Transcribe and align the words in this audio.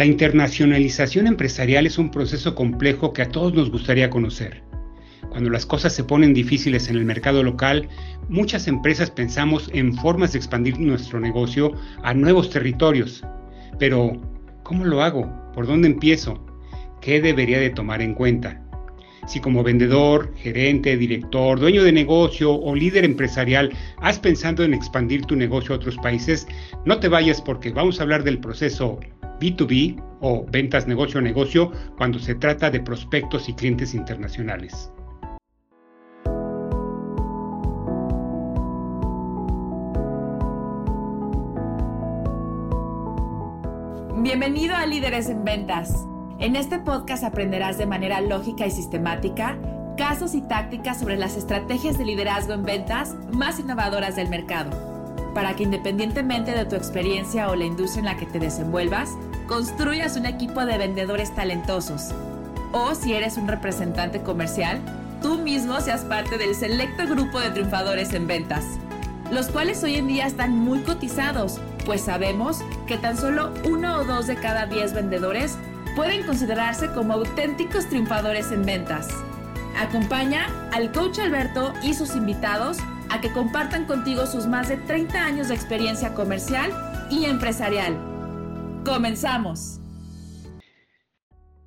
La 0.00 0.06
internacionalización 0.06 1.26
empresarial 1.26 1.84
es 1.84 1.98
un 1.98 2.10
proceso 2.10 2.54
complejo 2.54 3.12
que 3.12 3.20
a 3.20 3.28
todos 3.28 3.52
nos 3.52 3.70
gustaría 3.70 4.08
conocer. 4.08 4.62
Cuando 5.28 5.50
las 5.50 5.66
cosas 5.66 5.94
se 5.94 6.04
ponen 6.04 6.32
difíciles 6.32 6.88
en 6.88 6.96
el 6.96 7.04
mercado 7.04 7.42
local, 7.42 7.86
muchas 8.26 8.66
empresas 8.66 9.10
pensamos 9.10 9.68
en 9.74 9.92
formas 9.92 10.32
de 10.32 10.38
expandir 10.38 10.80
nuestro 10.80 11.20
negocio 11.20 11.74
a 12.02 12.14
nuevos 12.14 12.48
territorios. 12.48 13.22
Pero, 13.78 14.12
¿cómo 14.62 14.86
lo 14.86 15.02
hago? 15.02 15.30
¿Por 15.52 15.66
dónde 15.66 15.88
empiezo? 15.88 16.42
¿Qué 17.02 17.20
debería 17.20 17.60
de 17.60 17.68
tomar 17.68 18.00
en 18.00 18.14
cuenta? 18.14 18.58
Si 19.26 19.38
como 19.38 19.62
vendedor, 19.62 20.34
gerente, 20.34 20.96
director, 20.96 21.60
dueño 21.60 21.84
de 21.84 21.92
negocio 21.92 22.54
o 22.54 22.74
líder 22.74 23.04
empresarial 23.04 23.70
has 23.98 24.18
pensado 24.18 24.64
en 24.64 24.72
expandir 24.72 25.26
tu 25.26 25.36
negocio 25.36 25.74
a 25.74 25.76
otros 25.76 25.98
países, 25.98 26.48
no 26.86 27.00
te 27.00 27.08
vayas 27.08 27.42
porque 27.42 27.68
vamos 27.68 28.00
a 28.00 28.04
hablar 28.04 28.24
del 28.24 28.38
proceso 28.38 28.98
B2B 29.40 30.02
o 30.20 30.44
ventas 30.48 30.86
negocio 30.86 31.18
a 31.18 31.22
negocio 31.22 31.72
cuando 31.96 32.18
se 32.18 32.34
trata 32.34 32.70
de 32.70 32.80
prospectos 32.80 33.48
y 33.48 33.54
clientes 33.54 33.94
internacionales. 33.94 34.92
Bienvenido 44.22 44.76
a 44.76 44.86
Líderes 44.86 45.28
en 45.30 45.44
Ventas. 45.44 46.06
En 46.38 46.54
este 46.54 46.78
podcast 46.78 47.24
aprenderás 47.24 47.78
de 47.78 47.86
manera 47.86 48.20
lógica 48.20 48.66
y 48.66 48.70
sistemática 48.70 49.58
casos 49.96 50.34
y 50.34 50.40
tácticas 50.40 50.98
sobre 50.98 51.16
las 51.16 51.36
estrategias 51.36 51.98
de 51.98 52.04
liderazgo 52.04 52.54
en 52.54 52.62
ventas 52.62 53.16
más 53.32 53.58
innovadoras 53.58 54.16
del 54.16 54.30
mercado, 54.30 54.70
para 55.34 55.54
que 55.56 55.64
independientemente 55.64 56.52
de 56.52 56.64
tu 56.64 56.76
experiencia 56.76 57.50
o 57.50 57.54
la 57.54 57.66
industria 57.66 58.00
en 58.00 58.06
la 58.06 58.16
que 58.16 58.24
te 58.24 58.38
desenvuelvas, 58.38 59.10
construyas 59.50 60.16
un 60.16 60.26
equipo 60.26 60.64
de 60.64 60.78
vendedores 60.78 61.34
talentosos. 61.34 62.12
O 62.70 62.94
si 62.94 63.14
eres 63.14 63.36
un 63.36 63.48
representante 63.48 64.22
comercial, 64.22 64.78
tú 65.20 65.38
mismo 65.38 65.80
seas 65.80 66.02
parte 66.02 66.38
del 66.38 66.54
selecto 66.54 67.04
grupo 67.08 67.40
de 67.40 67.50
triunfadores 67.50 68.12
en 68.12 68.28
ventas, 68.28 68.64
los 69.32 69.48
cuales 69.48 69.82
hoy 69.82 69.96
en 69.96 70.06
día 70.06 70.28
están 70.28 70.56
muy 70.56 70.78
cotizados, 70.82 71.60
pues 71.84 72.02
sabemos 72.02 72.60
que 72.86 72.96
tan 72.96 73.16
solo 73.16 73.52
uno 73.68 73.98
o 73.98 74.04
dos 74.04 74.28
de 74.28 74.36
cada 74.36 74.66
diez 74.66 74.92
vendedores 74.92 75.58
pueden 75.96 76.24
considerarse 76.24 76.92
como 76.92 77.14
auténticos 77.14 77.88
triunfadores 77.88 78.52
en 78.52 78.64
ventas. 78.64 79.08
Acompaña 79.80 80.46
al 80.72 80.92
coach 80.92 81.18
Alberto 81.18 81.72
y 81.82 81.94
sus 81.94 82.14
invitados 82.14 82.78
a 83.08 83.20
que 83.20 83.32
compartan 83.32 83.86
contigo 83.86 84.26
sus 84.26 84.46
más 84.46 84.68
de 84.68 84.76
30 84.76 85.18
años 85.18 85.48
de 85.48 85.54
experiencia 85.54 86.14
comercial 86.14 86.70
y 87.10 87.24
empresarial 87.24 88.09
Comenzamos. 88.84 89.78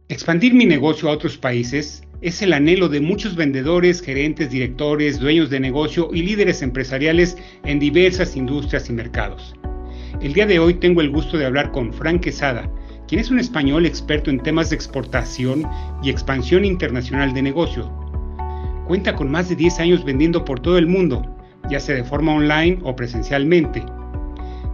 Expandir 0.10 0.54
mi 0.54 0.66
negocio 0.66 1.10
a 1.10 1.12
otros 1.12 1.38
países 1.38 2.04
es 2.22 2.42
el 2.42 2.54
anhelo 2.54 2.90
de 2.90 3.02
muchos 3.02 3.36
vendedores, 3.36 4.02
gerentes, 4.02 4.50
directores, 4.50 5.20
dueños 5.20 5.50
de 5.50 5.60
negocio 5.60 6.10
y 6.12 6.24
líderes 6.24 6.62
empresariales 6.62 7.38
en 7.66 7.80
diversas 7.80 8.36
industrias 8.36 8.90
y 8.90 8.94
mercados. 8.94 9.56
El 10.22 10.34
día 10.34 10.48
de 10.48 10.58
hoy 10.60 10.76
tengo 10.76 11.02
el 11.02 11.12
gusto 11.12 11.38
de 11.38 11.46
hablar 11.46 11.72
con 11.72 11.94
Frank 11.94 12.22
Quesada, 12.22 12.70
quien 13.08 13.22
es 13.22 13.30
un 13.30 13.40
español 13.40 13.86
experto 13.86 14.30
en 14.30 14.40
temas 14.40 14.70
de 14.70 14.76
exportación 14.76 15.68
y 16.02 16.10
expansión 16.10 16.66
internacional 16.66 17.34
de 17.34 17.44
negocio. 17.44 17.92
Cuenta 18.88 19.16
con 19.16 19.30
más 19.30 19.50
de 19.50 19.56
10 19.56 19.80
años 19.80 20.04
vendiendo 20.04 20.44
por 20.44 20.60
todo 20.60 20.78
el 20.78 20.88
mundo, 20.88 21.24
ya 21.70 21.80
sea 21.80 21.96
de 21.96 22.04
forma 22.04 22.34
online 22.34 22.80
o 22.84 22.96
presencialmente 22.96 23.84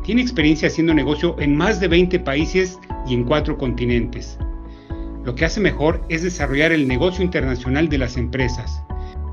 tiene 0.09 0.23
experiencia 0.23 0.69
haciendo 0.69 0.91
negocio 0.95 1.35
en 1.37 1.55
más 1.55 1.79
de 1.79 1.87
20 1.87 2.21
países 2.21 2.79
y 3.07 3.13
en 3.13 3.25
cuatro 3.25 3.59
continentes. 3.59 4.39
Lo 5.23 5.35
que 5.35 5.45
hace 5.45 5.59
mejor 5.59 6.03
es 6.09 6.23
desarrollar 6.23 6.71
el 6.71 6.87
negocio 6.87 7.23
internacional 7.23 7.89
de 7.89 7.99
las 7.99 8.17
empresas. 8.17 8.83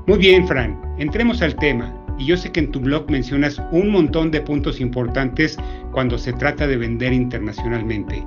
Muy 0.05 0.19
bien, 0.19 0.47
Fran, 0.47 0.79
entremos 0.99 1.41
al 1.41 1.55
tema. 1.55 1.91
Y 2.19 2.27
yo 2.27 2.37
sé 2.37 2.51
que 2.51 2.59
en 2.59 2.69
tu 2.69 2.79
blog 2.79 3.09
mencionas 3.09 3.59
un 3.71 3.89
montón 3.89 4.29
de 4.29 4.41
puntos 4.41 4.79
importantes 4.79 5.57
cuando 5.93 6.19
se 6.19 6.33
trata 6.33 6.67
de 6.67 6.77
vender 6.77 7.11
internacionalmente. 7.11 8.23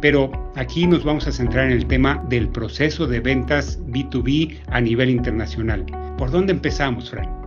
Pero 0.00 0.32
aquí 0.56 0.88
nos 0.88 1.04
vamos 1.04 1.28
a 1.28 1.32
centrar 1.32 1.66
en 1.66 1.72
el 1.78 1.86
tema 1.86 2.20
del 2.28 2.48
proceso 2.48 3.06
de 3.06 3.20
ventas 3.20 3.78
B2B 3.86 4.58
a 4.72 4.80
nivel 4.80 5.08
internacional. 5.08 5.86
¿Por 6.18 6.32
dónde 6.32 6.52
empezamos, 6.52 7.12
Fran? 7.12 7.41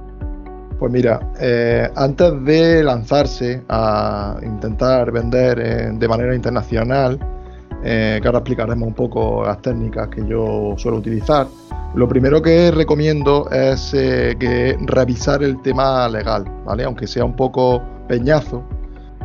Pues 0.80 0.92
mira, 0.92 1.32
eh, 1.40 1.90
antes 1.96 2.44
de 2.44 2.84
lanzarse 2.84 3.64
a 3.70 4.38
intentar 4.44 5.10
vender 5.10 5.60
eh, 5.60 5.92
de 5.94 6.08
manera 6.08 6.36
internacional, 6.36 7.18
eh, 7.82 8.20
que 8.22 8.28
ahora 8.28 8.40
explicaremos 8.40 8.86
un 8.86 8.94
poco 8.94 9.46
las 9.46 9.62
técnicas 9.62 10.10
que 10.10 10.28
yo 10.28 10.74
suelo 10.78 10.98
utilizar, 10.98 11.48
lo 11.94 12.10
primero 12.10 12.42
que 12.42 12.72
recomiendo 12.72 13.50
es 13.52 13.92
que 13.92 14.76
revisar 14.82 15.44
el 15.44 15.62
tema 15.62 16.10
legal, 16.10 16.44
¿vale? 16.66 16.84
Aunque 16.84 17.08
sea 17.08 17.24
un 17.24 17.38
poco 17.38 17.82
peñazo 18.10 18.62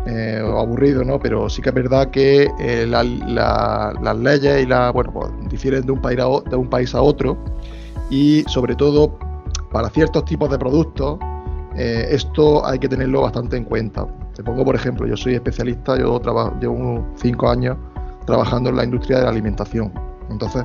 o 0.07 0.59
aburrido, 0.61 1.03
¿no? 1.03 1.19
Pero 1.19 1.49
sí 1.49 1.63
que 1.63 1.71
es 1.71 1.75
verdad 1.75 2.11
que 2.11 2.49
las 2.87 4.17
leyes 4.19 4.63
y 4.63 4.67
la, 4.67 4.93
bueno, 4.93 5.13
pues 5.13 5.33
difieren 5.49 5.85
de 5.85 5.91
un 5.91 6.01
país 6.01 6.21
a, 6.21 6.49
de 6.49 6.55
un 6.55 6.71
país 6.71 6.95
a 6.95 7.03
otro 7.03 7.37
y 8.09 8.45
sobre 8.47 8.77
todo 8.77 9.19
para 9.73 9.91
ciertos 9.91 10.25
tipos 10.25 10.49
de 10.49 10.59
productos 10.59 11.19
eh, 11.77 12.09
esto 12.11 12.67
hay 12.67 12.79
que 12.79 12.89
tenerlo 12.89 13.23
bastante 13.23 13.57
en 13.57 13.65
cuenta. 13.65 14.07
Te 14.35 14.43
pongo, 14.43 14.65
por 14.65 14.75
ejemplo, 14.75 15.07
yo 15.07 15.17
soy 15.17 15.35
especialista, 15.35 15.97
yo 15.97 16.19
trabajo, 16.21 16.57
llevo 16.61 16.75
unos 16.75 17.05
5 17.21 17.49
años 17.49 17.77
trabajando 18.27 18.71
en 18.71 18.77
la 18.77 18.85
industria 18.85 19.19
de 19.19 19.25
la 19.25 19.31
alimentación. 19.31 19.93
Entonces, 20.31 20.65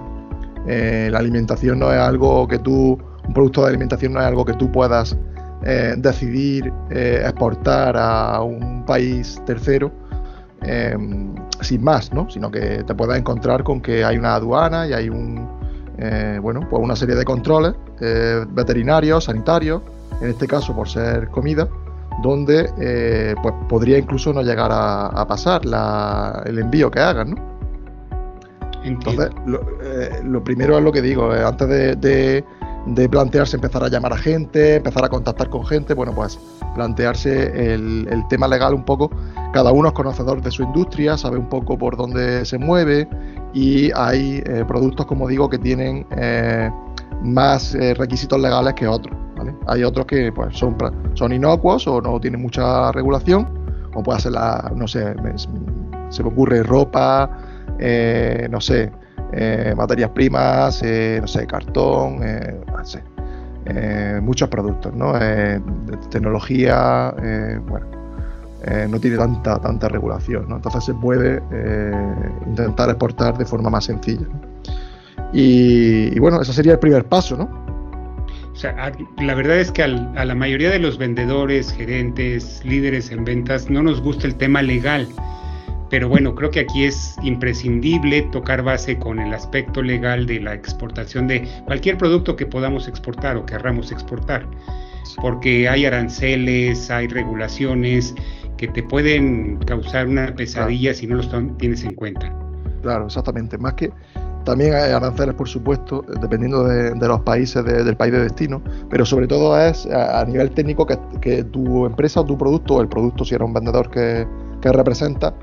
eh, 0.67 1.09
la 1.11 1.19
alimentación 1.19 1.79
no 1.79 1.91
es 1.91 1.99
algo 1.99 2.47
que 2.47 2.59
tú, 2.59 2.97
un 3.27 3.33
producto 3.33 3.61
de 3.61 3.69
alimentación 3.69 4.13
no 4.13 4.19
es 4.19 4.25
algo 4.25 4.45
que 4.45 4.53
tú 4.53 4.71
puedas 4.71 5.15
eh, 5.63 5.95
decidir 5.97 6.71
exportar 6.89 7.95
a 7.97 8.41
un 8.41 8.83
país 8.85 9.41
tercero 9.45 9.91
sin 11.61 11.83
más, 11.83 12.11
¿no? 12.11 12.27
Sino 12.29 12.49
que 12.49 12.83
te 12.83 12.95
puedas 12.95 13.19
encontrar 13.19 13.63
con 13.63 13.81
que 13.81 14.03
hay 14.03 14.17
una 14.17 14.33
aduana 14.35 14.87
y 14.87 14.93
hay 14.93 15.09
un, 15.09 15.47
bueno, 16.41 16.67
pues 16.67 16.81
una 16.81 16.95
serie 16.95 17.15
de 17.15 17.23
controles 17.23 17.73
veterinarios, 18.49 19.25
sanitarios, 19.25 19.83
en 20.21 20.29
este 20.29 20.47
caso 20.47 20.75
por 20.75 20.87
ser 20.87 21.29
comida, 21.29 21.67
donde 22.21 22.69
eh, 22.79 23.35
pues 23.41 23.53
podría 23.67 23.97
incluso 23.97 24.33
no 24.33 24.41
llegar 24.41 24.71
a, 24.73 25.25
pasar 25.27 25.61
el 26.45 26.59
envío 26.59 26.89
que 26.91 26.99
hagan, 26.99 27.31
¿no? 27.31 27.55
Entonces, 28.83 29.29
eh, 29.83 30.21
lo, 30.23 30.43
primero 30.43 30.77
es 30.77 30.83
lo 30.83 30.91
que 30.91 31.01
digo, 31.01 31.33
eh, 31.35 31.43
antes 31.43 31.67
de, 31.67 32.43
plantearse 33.09 33.55
empezar 33.55 33.83
a 33.83 33.87
llamar 33.87 34.13
a 34.13 34.17
gente, 34.17 34.75
empezar 34.75 35.03
a 35.03 35.09
contactar 35.09 35.49
con 35.49 35.65
gente, 35.65 35.95
bueno, 35.95 36.13
pues 36.13 36.39
plantearse 36.75 37.73
el, 37.73 38.23
tema 38.29 38.47
legal 38.47 38.75
un 38.75 38.85
poco. 38.85 39.09
Cada 39.53 39.71
uno 39.71 39.87
es 39.87 39.93
conocedor 39.95 40.41
de 40.43 40.51
su 40.51 40.61
industria, 40.61 41.17
sabe 41.17 41.37
un 41.37 41.49
poco 41.49 41.79
por 41.79 41.97
dónde 41.97 42.45
se 42.45 42.59
mueve 42.59 43.09
y 43.53 43.91
hay 43.95 44.43
productos, 44.67 45.07
como 45.07 45.27
digo, 45.27 45.49
que 45.49 45.57
tienen 45.57 46.05
más 47.21 47.73
requisitos 47.97 48.39
legales 48.39 48.73
que 48.73 48.87
otros. 48.87 49.15
Hay 49.67 49.83
otros 49.83 50.05
que 50.05 50.31
pues, 50.31 50.57
son, 50.57 50.75
son 51.13 51.33
inocuos 51.33 51.87
o 51.87 52.01
no 52.01 52.19
tienen 52.19 52.41
mucha 52.41 52.91
regulación, 52.91 53.47
o 53.93 54.03
puede 54.03 54.19
ser 54.19 54.33
la, 54.33 54.71
no 54.75 54.87
sé, 54.87 55.13
se 56.09 56.23
me 56.23 56.29
ocurre 56.29 56.63
ropa, 56.63 57.29
eh, 57.79 58.47
no 58.49 58.61
sé, 58.61 58.91
eh, 59.33 59.73
materias 59.75 60.11
primas, 60.11 60.81
eh, 60.83 61.17
no 61.21 61.27
sé, 61.27 61.47
cartón, 61.47 62.19
no 62.19 62.85
sé, 62.85 63.03
muchos 64.21 64.49
productos, 64.49 64.93
¿no? 64.93 65.13
tecnología, 66.09 67.13
bueno, 67.67 67.87
no 68.89 68.99
tiene 68.99 69.17
tanta, 69.17 69.59
tanta 69.59 69.89
regulación, 69.89 70.47
¿no? 70.47 70.57
Entonces 70.57 70.85
se 70.85 70.93
puede 70.93 71.41
intentar 72.45 72.89
exportar 72.89 73.37
de 73.37 73.45
forma 73.45 73.69
más 73.69 73.85
sencilla. 73.85 74.27
Y, 75.35 76.15
y 76.15 76.19
bueno, 76.19 76.41
ese 76.41 76.53
sería 76.53 76.73
el 76.73 76.79
primer 76.79 77.03
paso, 77.05 77.35
¿no? 77.35 77.65
O 78.53 78.57
sea, 78.57 78.93
la 79.21 79.35
verdad 79.35 79.59
es 79.59 79.69
que 79.69 79.83
a 79.83 79.87
la 79.87 80.33
mayoría 80.33 80.69
de 80.69 80.79
los 80.79 80.97
vendedores, 80.97 81.73
gerentes, 81.73 82.61
líderes 82.63 83.11
en 83.11 83.25
ventas 83.25 83.69
no 83.69 83.83
nos 83.83 83.99
gusta 84.01 84.27
el 84.27 84.35
tema 84.35 84.61
legal. 84.61 85.09
Pero 85.89 86.07
bueno, 86.07 86.33
creo 86.35 86.51
que 86.51 86.61
aquí 86.61 86.85
es 86.85 87.17
imprescindible 87.21 88.21
tocar 88.31 88.63
base 88.63 88.97
con 88.97 89.19
el 89.19 89.33
aspecto 89.33 89.81
legal 89.81 90.25
de 90.25 90.39
la 90.39 90.53
exportación 90.53 91.27
de 91.27 91.45
cualquier 91.65 91.97
producto 91.97 92.37
que 92.37 92.45
podamos 92.45 92.87
exportar 92.87 93.35
o 93.35 93.45
querramos 93.45 93.91
exportar. 93.91 94.47
Porque 95.21 95.67
hay 95.67 95.85
aranceles, 95.85 96.89
hay 96.89 97.07
regulaciones 97.07 98.15
que 98.55 98.69
te 98.69 98.83
pueden 98.83 99.57
causar 99.57 100.07
una 100.07 100.33
pesadilla 100.33 100.93
si 100.93 101.07
no 101.07 101.15
los 101.15 101.29
tienes 101.57 101.83
en 101.83 101.93
cuenta. 101.93 102.33
Claro, 102.81 103.07
exactamente. 103.07 103.57
Más 103.57 103.73
que 103.73 103.91
también 104.45 104.73
hay 104.73 104.91
aranceles, 104.91 105.35
por 105.35 105.49
supuesto, 105.49 106.05
dependiendo 106.21 106.63
de, 106.63 106.95
los 106.95 107.21
países 107.21 107.65
del 107.65 107.97
país 107.97 108.13
de 108.13 108.21
destino, 108.21 108.61
pero 108.89 109.05
sobre 109.05 109.27
todo 109.27 109.59
es 109.59 109.85
a, 109.87 110.23
nivel 110.25 110.51
técnico 110.51 110.85
que, 110.85 111.43
tu 111.43 111.85
empresa 111.85 112.21
o 112.21 112.25
tu 112.25 112.37
producto, 112.37 112.75
o 112.75 112.81
el 112.81 112.87
producto 112.87 113.25
si 113.25 113.35
era 113.35 113.43
un 113.43 113.53
vendedor 113.53 113.89
que, 113.89 114.25
representa, 114.61 115.35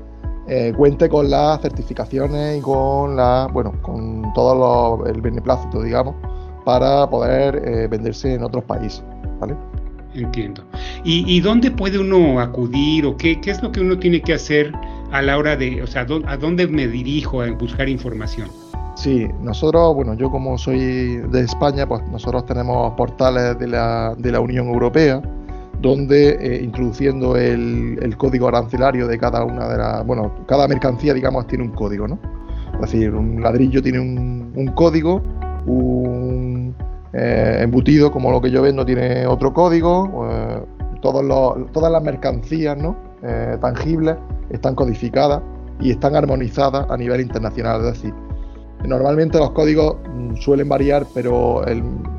eh, 0.47 0.73
cuente 0.75 1.07
con 1.07 1.29
las 1.29 1.61
certificaciones 1.61 2.57
y 2.57 2.61
con 2.61 3.15
la, 3.15 3.47
bueno, 3.53 3.73
con 3.81 4.33
todo 4.33 5.05
el 5.05 5.21
beneplácito, 5.21 5.81
digamos, 5.81 6.15
para 6.65 7.09
poder 7.09 7.61
eh, 7.65 7.87
venderse 7.87 8.33
en 8.33 8.43
otros 8.43 8.65
países, 8.65 9.03
¿vale? 9.39 9.55
Entiendo. 10.13 10.63
¿Y, 11.05 11.39
dónde 11.39 11.71
puede 11.71 11.99
uno 11.99 12.39
acudir 12.39 13.05
o 13.05 13.17
qué, 13.17 13.39
qué, 13.41 13.51
es 13.51 13.63
lo 13.63 13.71
que 13.71 13.79
uno 13.79 13.97
tiene 13.97 14.21
que 14.21 14.33
hacer 14.33 14.71
a 15.11 15.21
la 15.21 15.37
hora 15.37 15.55
de, 15.55 15.81
o 15.81 15.87
sea, 15.87 16.05
a 16.27 16.37
dónde 16.37 16.67
me 16.67 16.87
dirijo 16.87 17.41
a 17.41 17.51
buscar 17.51 17.89
información? 17.89 18.49
Sí, 18.95 19.27
nosotros, 19.41 19.95
bueno, 19.95 20.13
yo 20.13 20.29
como 20.29 20.57
soy 20.57 21.17
de 21.17 21.41
España, 21.41 21.87
pues 21.87 22.07
nosotros 22.09 22.45
tenemos 22.45 22.93
portales 22.93 23.57
de 23.57 23.67
la, 23.67 24.13
de 24.17 24.31
la 24.31 24.39
Unión 24.39 24.67
Europea, 24.67 25.21
donde 25.81 26.37
eh, 26.39 26.63
introduciendo 26.63 27.35
el, 27.35 28.15
código 28.17 28.47
arancelario 28.47 29.07
de 29.07 29.17
cada 29.17 29.43
una 29.43 29.67
de 29.67 29.77
las, 29.77 30.05
bueno, 30.05 30.31
cada 30.47 30.67
mercancía, 30.67 31.13
digamos, 31.13 31.47
tiene 31.47 31.65
un 31.65 31.71
código, 31.71 32.07
¿no? 32.07 32.19
Es 32.75 32.91
decir, 32.91 33.13
un 33.13 33.41
ladrillo 33.41 33.81
tiene 33.81 33.99
un, 33.99 34.71
código, 34.75 35.21
un 35.65 36.75
eh, 37.13 37.59
embutido 37.61 38.11
como 38.11 38.31
lo 38.31 38.41
que 38.41 38.51
yo 38.51 38.61
vendo 38.61 38.85
tiene 38.85 39.25
otro 39.25 39.53
código, 39.53 40.27
eh, 40.29 40.61
todos 41.01 41.71
todas 41.73 41.91
las 41.91 42.01
mercancías, 42.01 42.77
¿no? 42.77 42.95
tangibles 43.61 44.17
están 44.49 44.75
codificadas 44.75 45.41
y 45.79 45.91
están 45.91 46.15
armonizadas 46.15 46.85
a 46.89 46.97
nivel 46.97 47.21
internacional, 47.21 47.79
es 47.85 47.93
decir, 47.93 48.13
Normalmente 48.87 49.37
los 49.37 49.51
códigos 49.51 49.97
mm, 50.13 50.35
suelen 50.35 50.67
variar, 50.67 51.05
pero 51.13 51.61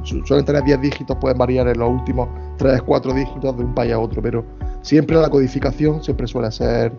suelen 0.02 0.44
tener 0.44 0.64
10 0.64 0.81
dígitos, 0.81 1.16
pueden 1.20 1.38
variar 1.38 1.69
en 1.69 1.78
los 1.78 1.90
últimos 1.90 2.28
3, 2.58 2.82
4 2.82 3.12
dígitos 3.12 3.56
de 3.56 3.64
un 3.64 3.75
país 3.75 3.93
a 3.93 3.99
otro, 3.99 4.22
pero 4.22 4.44
siempre 4.82 5.16
la 5.16 5.28
codificación 5.28 6.02
siempre 6.02 6.26
suele 6.26 6.50
ser 6.50 6.93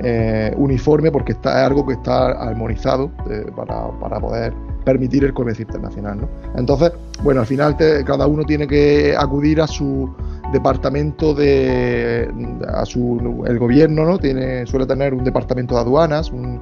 eh, 0.00 0.52
uniforme 0.56 1.12
porque 1.12 1.32
está, 1.32 1.60
es 1.60 1.66
algo 1.66 1.86
que 1.86 1.94
está 1.94 2.32
armonizado 2.32 3.10
eh, 3.30 3.46
para, 3.54 4.18
poder 4.20 4.52
permitir 4.84 5.22
el 5.22 5.32
comercio 5.32 5.64
internacional. 5.64 6.22
¿no? 6.22 6.28
Entonces, 6.56 6.92
bueno, 7.22 7.40
al 7.40 7.46
final 7.46 7.76
cada 8.04 8.26
uno 8.26 8.42
tiene 8.44 8.66
que 8.66 9.14
acudir 9.16 9.60
a 9.60 9.68
su 9.68 10.12
departamento 10.52 11.34
de 11.34 12.28
a 12.66 12.84
su 12.84 13.44
el 13.46 13.58
gobierno 13.58 14.04
no 14.04 14.18
tiene 14.18 14.66
suele 14.66 14.84
tener 14.84 15.14
un 15.14 15.24
departamento 15.24 15.76
de 15.76 15.80
aduanas 15.80 16.30
un, 16.30 16.60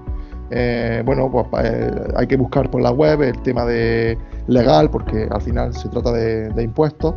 eh, 0.50 1.02
bueno, 1.04 1.30
pues 1.30 1.46
eh, 1.64 1.90
hay 2.16 2.26
que 2.26 2.36
buscar 2.36 2.70
por 2.70 2.82
la 2.82 2.90
web 2.90 3.22
el 3.22 3.40
tema 3.42 3.64
de 3.64 4.18
legal, 4.48 4.90
porque 4.90 5.28
al 5.30 5.40
final 5.40 5.74
se 5.74 5.88
trata 5.88 6.12
de, 6.12 6.62
impuestos. 6.62 7.14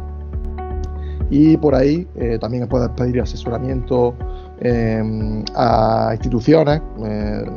Y 1.29 1.57
por 1.57 1.73
ahí 1.73 2.07
eh, 2.15 2.37
también 2.39 2.67
puedes 2.67 2.89
pedir 2.89 3.19
asesoramiento 3.21 4.13
em, 4.59 5.43
a 5.55 6.11
instituciones 6.13 6.81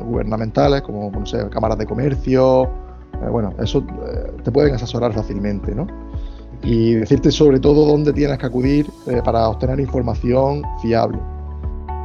gubernamentales, 0.06 0.80
como 0.82 1.10
no 1.10 1.26
sé, 1.26 1.46
cámaras 1.50 1.76
de 1.78 1.86
comercio. 1.86 2.70
bueno, 3.30 3.52
eso 3.58 3.84
te 4.42 4.50
pueden 4.50 4.74
asesorar 4.74 5.12
fácilmente, 5.12 5.74
¿no? 5.74 5.86
Y 6.62 6.94
decirte 6.94 7.30
sobre 7.30 7.60
todo 7.60 7.86
dónde 7.86 8.12
tienes 8.14 8.38
que 8.38 8.46
acudir 8.46 8.86
para 9.24 9.48
obtener 9.48 9.78
información 9.78 10.62
fiable. 10.80 11.18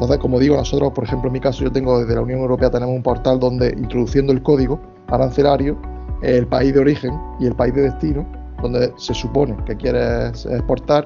Entonces, 0.01 0.17
como 0.17 0.39
digo, 0.39 0.57
nosotros, 0.57 0.93
por 0.93 1.03
ejemplo, 1.03 1.27
en 1.27 1.33
mi 1.33 1.39
caso, 1.39 1.63
yo 1.63 1.71
tengo 1.71 1.99
desde 1.99 2.15
la 2.15 2.21
Unión 2.21 2.39
Europea, 2.39 2.71
tenemos 2.71 2.95
un 2.95 3.03
portal 3.03 3.39
donde 3.39 3.67
introduciendo 3.77 4.33
el 4.33 4.41
código 4.41 4.81
arancelario, 5.09 5.79
el 6.23 6.47
país 6.47 6.73
de 6.73 6.79
origen 6.79 7.13
y 7.39 7.45
el 7.45 7.53
país 7.53 7.75
de 7.75 7.83
destino, 7.83 8.25
donde 8.63 8.91
se 8.97 9.13
supone 9.13 9.55
que 9.63 9.75
quieres 9.75 10.47
exportar, 10.47 11.05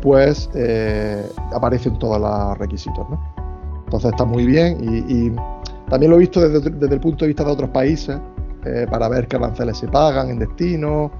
pues 0.00 0.48
eh, 0.54 1.28
aparecen 1.52 1.98
todos 1.98 2.20
los 2.20 2.56
requisitos. 2.58 3.04
¿no? 3.10 3.20
Entonces 3.86 4.12
está 4.12 4.24
muy 4.24 4.46
bien 4.46 4.78
y, 4.80 5.32
también 5.90 6.10
lo 6.10 6.16
he 6.18 6.20
visto 6.20 6.40
desde, 6.40 6.68
el 6.86 7.00
punto 7.00 7.24
de 7.24 7.30
vista 7.30 7.42
de 7.42 7.50
otros 7.50 7.70
países, 7.70 8.16
eh, 8.64 8.86
para 8.88 9.08
ver 9.08 9.26
qué 9.26 9.38
aranceles 9.38 9.78
se 9.78 9.88
pagan 9.88 10.30
en 10.30 10.38
destino 10.38 11.10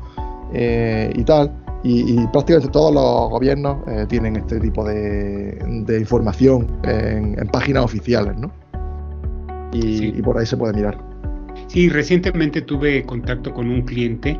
eh, 0.52 1.12
y 1.12 1.24
tal. 1.24 1.59
Y, 1.82 2.26
prácticamente 2.26 2.70
todos 2.70 2.92
los 2.92 3.30
gobiernos 3.30 3.78
eh, 3.88 4.04
tienen 4.08 4.36
este 4.36 4.60
tipo 4.60 4.84
de, 4.84 5.58
información 5.98 6.66
en, 6.84 7.34
páginas 7.48 7.84
oficiales, 7.84 8.36
¿no? 8.36 8.50
Y, 9.72 10.20
por 10.22 10.38
ahí 10.38 10.44
se 10.44 10.56
puede 10.56 10.74
mirar. 10.74 10.98
Sí, 11.68 11.88
recientemente 11.88 12.60
tuve 12.60 13.04
contacto 13.04 13.54
con 13.54 13.70
un 13.70 13.82
cliente 13.82 14.38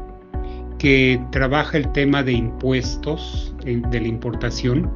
que 0.78 1.20
trabaja 1.30 1.78
el 1.78 1.90
tema 1.92 2.22
de 2.22 2.32
impuestos 2.32 3.54
eh, 3.64 3.80
de 3.90 4.00
la 4.00 4.08
importación 4.08 4.90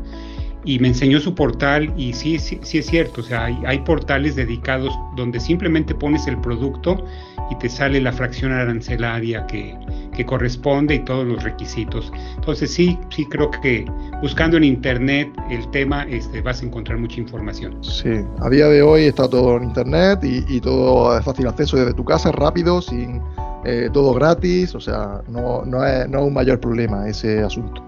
y 0.64 0.78
me 0.78 0.88
enseñó 0.88 1.20
su 1.20 1.34
portal 1.34 1.92
y 1.96 2.12
sí, 2.12 2.38
sí, 2.38 2.58
sí 2.62 2.78
es 2.78 2.86
cierto, 2.86 3.20
o 3.20 3.24
sea, 3.24 3.44
hay, 3.44 3.58
hay, 3.66 3.78
portales 3.80 4.34
dedicados 4.34 4.92
donde 5.14 5.38
simplemente 5.38 5.94
pones 5.94 6.26
el 6.26 6.38
producto 6.40 7.04
y 7.50 7.56
te 7.56 7.68
sale 7.68 8.00
la 8.00 8.12
fracción 8.12 8.52
arancelaria 8.52 9.46
que, 9.46 9.76
que 10.14 10.24
corresponde 10.24 10.94
y 10.94 10.98
todos 11.00 11.26
los 11.26 11.42
requisitos. 11.42 12.12
Entonces 12.36 12.72
sí, 12.72 12.98
sí 13.10 13.26
creo 13.26 13.50
que 13.50 13.84
buscando 14.20 14.56
en 14.56 14.64
internet 14.64 15.30
el 15.50 15.68
tema 15.70 16.04
este, 16.04 16.40
vas 16.40 16.62
a 16.62 16.66
encontrar 16.66 16.98
mucha 16.98 17.20
información. 17.20 17.82
Sí, 17.82 18.10
a 18.40 18.48
día 18.48 18.68
de 18.68 18.82
hoy 18.82 19.04
está 19.04 19.28
todo 19.28 19.56
en 19.56 19.64
internet 19.64 20.20
y, 20.22 20.60
todo 20.60 21.18
es 21.18 21.24
fácil 21.24 21.46
acceso 21.46 21.76
desde 21.76 21.92
tu 21.92 22.04
casa, 22.04 22.32
rápido, 22.32 22.80
sin 22.80 23.20
eh, 23.64 23.88
todo 23.92 24.14
gratis, 24.14 24.74
o 24.74 24.80
sea, 24.80 25.20
no, 25.28 25.64
no, 25.64 25.84
es, 25.84 26.08
no 26.08 26.20
es 26.20 26.24
un 26.26 26.34
mayor 26.34 26.60
problema 26.60 27.06
ese 27.08 27.40
asunto. 27.40 27.84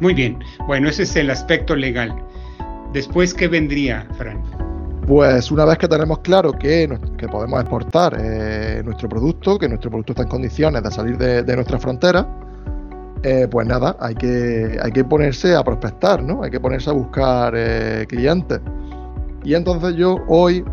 Muy 0.00 0.14
bien, 0.14 0.38
bueno, 0.66 0.88
ese 0.88 1.04
es 1.04 1.16
el 1.16 1.30
aspecto 1.30 1.74
legal. 1.76 2.14
Después, 2.92 3.32
¿qué 3.34 3.48
vendría, 3.48 4.06
Fran? 4.16 4.42
Pues 5.06 5.52
una 5.52 5.64
vez 5.64 5.78
que 5.78 5.86
tenemos 5.86 6.18
claro 6.18 6.50
que, 6.50 6.88
podemos 7.30 7.60
exportar 7.60 8.16
eh, 8.18 8.82
nuestro 8.84 9.08
producto, 9.08 9.56
que 9.56 9.68
nuestro 9.68 9.88
producto 9.88 10.12
está 10.12 10.24
en 10.24 10.28
condiciones 10.28 10.82
de 10.82 10.90
salir 10.90 11.16
de, 11.16 11.54
nuestra 11.54 11.78
frontera, 11.78 12.26
eh, 13.22 13.46
pues 13.48 13.68
nada, 13.68 13.96
hay 14.00 14.16
que, 14.16 14.76
hay 14.82 14.90
que 14.90 15.04
ponerse 15.04 15.54
a 15.54 15.62
prospectar, 15.62 16.24
¿no? 16.24 16.42
Hay 16.42 16.50
que 16.50 16.58
ponerse 16.58 16.90
a 16.90 16.92
buscar 16.92 17.54
eh, 17.56 18.04
clientes. 18.08 18.60
Y 19.44 19.54
entonces 19.54 19.94
yo 19.94 20.16
hoy 20.26 20.64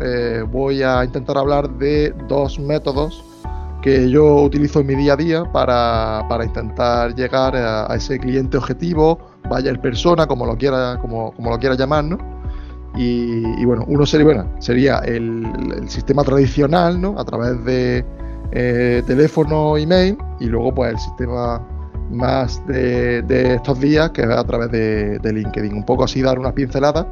voy 0.50 0.82
a 0.82 1.04
intentar 1.04 1.38
hablar 1.38 1.70
de 1.78 2.12
dos 2.26 2.58
métodos 2.58 3.24
que 3.82 4.10
yo 4.10 4.42
utilizo 4.42 4.80
en 4.80 4.86
mi 4.88 4.96
día 4.96 5.12
a 5.12 5.16
día 5.16 5.44
para, 5.52 6.26
intentar 6.44 7.14
llegar 7.14 7.54
a, 7.54 7.94
ese 7.94 8.18
cliente 8.18 8.56
objetivo, 8.56 9.16
vaya 9.48 9.70
el 9.70 9.78
persona, 9.78 10.26
como 10.26 10.44
lo 10.44 10.56
quiera, 10.56 10.98
como, 11.00 11.32
como 11.34 11.50
lo 11.50 11.58
quiera 11.60 11.76
llamar, 11.76 12.02
¿no? 12.02 12.33
Y, 12.96 13.64
bueno, 13.64 13.84
uno 13.88 14.06
sería, 14.06 14.24
bueno, 14.24 14.46
sería 14.60 14.98
el, 14.98 15.44
sistema 15.88 16.22
tradicional, 16.22 17.00
¿no? 17.00 17.18
A 17.18 17.24
través 17.24 17.64
de 17.64 18.04
eh, 18.52 19.02
teléfono, 19.06 19.76
email, 19.76 20.16
y 20.38 20.46
luego 20.46 20.72
pues 20.74 20.92
el 20.92 20.98
sistema 20.98 21.60
más 22.10 22.64
de, 22.66 23.54
estos 23.54 23.80
días, 23.80 24.10
que 24.10 24.22
es 24.22 24.28
a 24.28 24.44
través 24.44 24.70
de, 24.70 25.18
LinkedIn. 25.22 25.74
Un 25.74 25.84
poco 25.84 26.04
así 26.04 26.22
dar 26.22 26.38
unas 26.38 26.52
pinceladas 26.52 27.06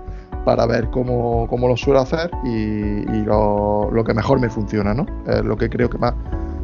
para 0.45 0.67
ver 0.67 0.89
cómo, 0.91 1.49
lo 1.51 1.77
suelo 1.77 2.01
hacer 2.01 2.31
y, 2.45 3.05
lo, 3.25 3.91
que 4.07 4.15
mejor 4.15 4.41
me 4.41 4.49
funciona, 4.49 4.95
¿no? 4.95 5.07
Es 5.27 5.45
lo 5.45 5.57
que 5.57 5.69
creo 5.69 5.91
que 5.91 5.99
más 5.99 6.15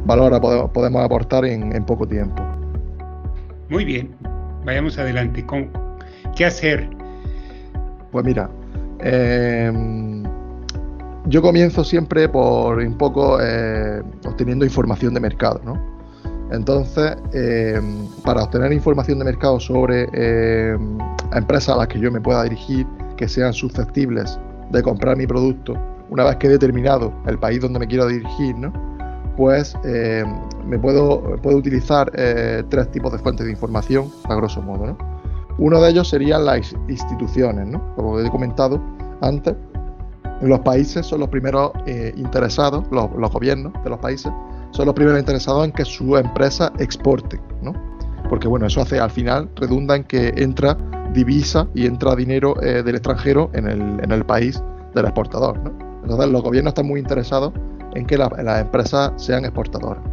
valor 0.05 0.41
podemos, 0.73 1.03
aportar 1.03 1.45
en, 1.45 1.75
en, 1.75 1.85
poco 1.85 2.07
tiempo. 2.07 2.43
Muy 3.69 3.85
bien, 3.85 4.15
vayamos 4.65 4.99
adelante. 4.99 5.45
¿Qué 6.37 6.45
hacer? 6.45 6.89
Pues 8.11 8.25
mira, 8.25 8.49
Em, 9.01 10.23
yo 11.27 11.43
comienzo 11.43 11.85
siempre 11.85 12.29
por 12.29 12.79
un 12.79 12.97
poco 12.97 13.39
eh, 13.41 14.03
obteniendo 14.25 14.65
información 14.65 15.15
de 15.15 15.21
mercado, 15.21 15.61
¿no? 15.65 15.81
Entonces, 16.51 17.17
em, 17.33 18.07
para 18.25 18.45
obtener 18.45 18.73
información 18.73 19.19
de 19.19 19.27
mercado 19.27 19.61
sobre 19.61 20.09
em, 20.13 20.99
empresas 21.35 21.75
a 21.75 21.79
las 21.79 21.89
que 21.89 22.01
yo 22.01 22.11
me 22.11 22.21
pueda 22.21 22.43
dirigir, 22.45 22.87
que 23.17 23.29
sean 23.29 23.53
susceptibles 23.53 24.39
de 24.71 24.83
comprar 24.83 25.17
mi 25.17 25.27
producto, 25.27 25.75
una 26.09 26.25
vez 26.25 26.37
que 26.37 26.47
he 26.47 26.51
determinado 26.51 27.13
el 27.27 27.39
país 27.39 27.61
donde 27.61 27.79
me 27.79 27.87
quiero 27.87 28.07
dirigir, 28.07 28.57
¿no? 28.57 28.73
pues 29.39 29.77
me 30.67 30.79
puedo, 30.81 31.37
puedo 31.41 31.57
utilizar 31.59 32.11
eh, 32.15 32.65
tres 32.69 32.91
tipos 32.91 33.13
de 33.13 33.19
fuentes 33.19 33.47
de 33.47 33.53
información, 33.53 34.11
a 34.25 34.35
grosso 34.35 34.61
modo. 34.61 34.89
¿no? 34.89 35.18
Uno 35.59 35.81
de 35.81 35.91
ellos 35.91 36.09
serían 36.09 36.45
las 36.45 36.75
instituciones, 36.89 37.67
¿no? 37.67 37.95
Como 37.97 38.19
he 38.21 38.31
comentado 38.31 38.81
antes, 39.21 39.55
los 40.41 40.61
países 40.61 41.05
son 41.05 41.21
los 41.21 41.29
primeros 41.29 41.73
eh, 41.87 42.13
interesados, 42.17 42.85
los, 42.93 43.11
gobiernos 43.33 43.73
de 43.83 43.91
los 43.91 43.99
países 43.99 44.31
son 44.71 44.87
los 44.87 44.95
primeros 44.95 45.19
interesados 45.19 45.65
en 45.65 45.73
que 45.73 45.85
su 45.85 46.17
empresa 46.17 46.73
exporte, 46.79 47.41
¿no? 47.61 47.73
Porque 48.29 48.47
bueno, 48.47 48.67
eso 48.67 48.81
hace 48.81 49.01
al 49.01 49.11
final 49.11 49.49
redunda 49.57 49.97
en 49.97 50.05
que 50.05 50.33
entra 50.37 50.77
divisa 51.13 51.67
y 51.75 51.87
entra 51.87 52.15
dinero 52.15 52.61
eh, 52.63 52.83
del 52.83 52.95
extranjero 52.95 53.51
en 53.55 53.67
el, 53.67 54.25
país 54.27 54.63
del 54.95 55.07
exportador. 55.07 55.59
Entonces 56.03 56.29
los 56.29 56.43
gobiernos 56.43 56.73
están 56.73 56.87
muy 56.87 57.01
interesados 57.01 57.53
en 57.95 58.07
que 58.07 58.19
las 58.19 58.61
empresas 58.61 59.13
sean 59.17 59.45
exportadoras. 59.45 60.05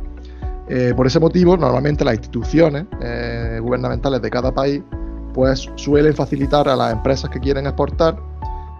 Eh, 0.69 0.93
por 0.95 1.05
ese 1.05 1.19
motivo, 1.19 1.57
normalmente 1.57 2.03
las 2.03 2.15
instituciones 2.15 2.85
gubernamentales 3.61 4.21
de 4.21 4.29
cada 4.29 4.51
país 4.53 4.81
pues 5.35 5.69
suelen 5.75 6.15
facilitar 6.15 6.69
a 6.69 6.77
las 6.77 6.93
empresas 6.93 7.29
que 7.29 7.41
quieren 7.41 7.65
exportar 7.65 8.15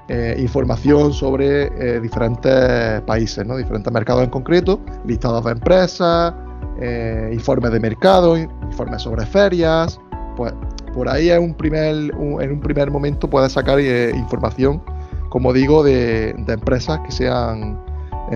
eh, 0.07 0.37
información 0.39 1.11
sobre 1.11 1.65
eh, 1.65 1.99
diferentes 1.99 3.01
países, 3.01 3.45
¿no? 3.45 3.57
diferentes 3.57 3.91
mercados 3.91 4.23
en 4.23 4.29
concreto, 4.29 4.79
listados 5.05 5.43
de 5.43 5.51
empresas, 5.51 6.33
eh, 6.79 7.29
informes 7.33 7.71
de 7.71 7.79
mercado, 7.81 8.37
informes 8.37 9.01
sobre 9.01 9.25
ferias. 9.25 9.99
Pues 10.37 10.53
por 10.93 11.09
ahí 11.09 11.29
en 11.29 11.43
un 11.43 11.53
primer, 11.55 11.93
en 11.93 12.51
un 12.51 12.61
primer 12.61 12.89
momento 12.89 13.29
puedes 13.29 13.51
sacar 13.51 13.81
información, 13.81 14.81
como 15.29 15.51
digo, 15.51 15.83
de, 15.83 16.29
empresas 16.47 16.99
que 16.99 17.11
sean 17.11 17.77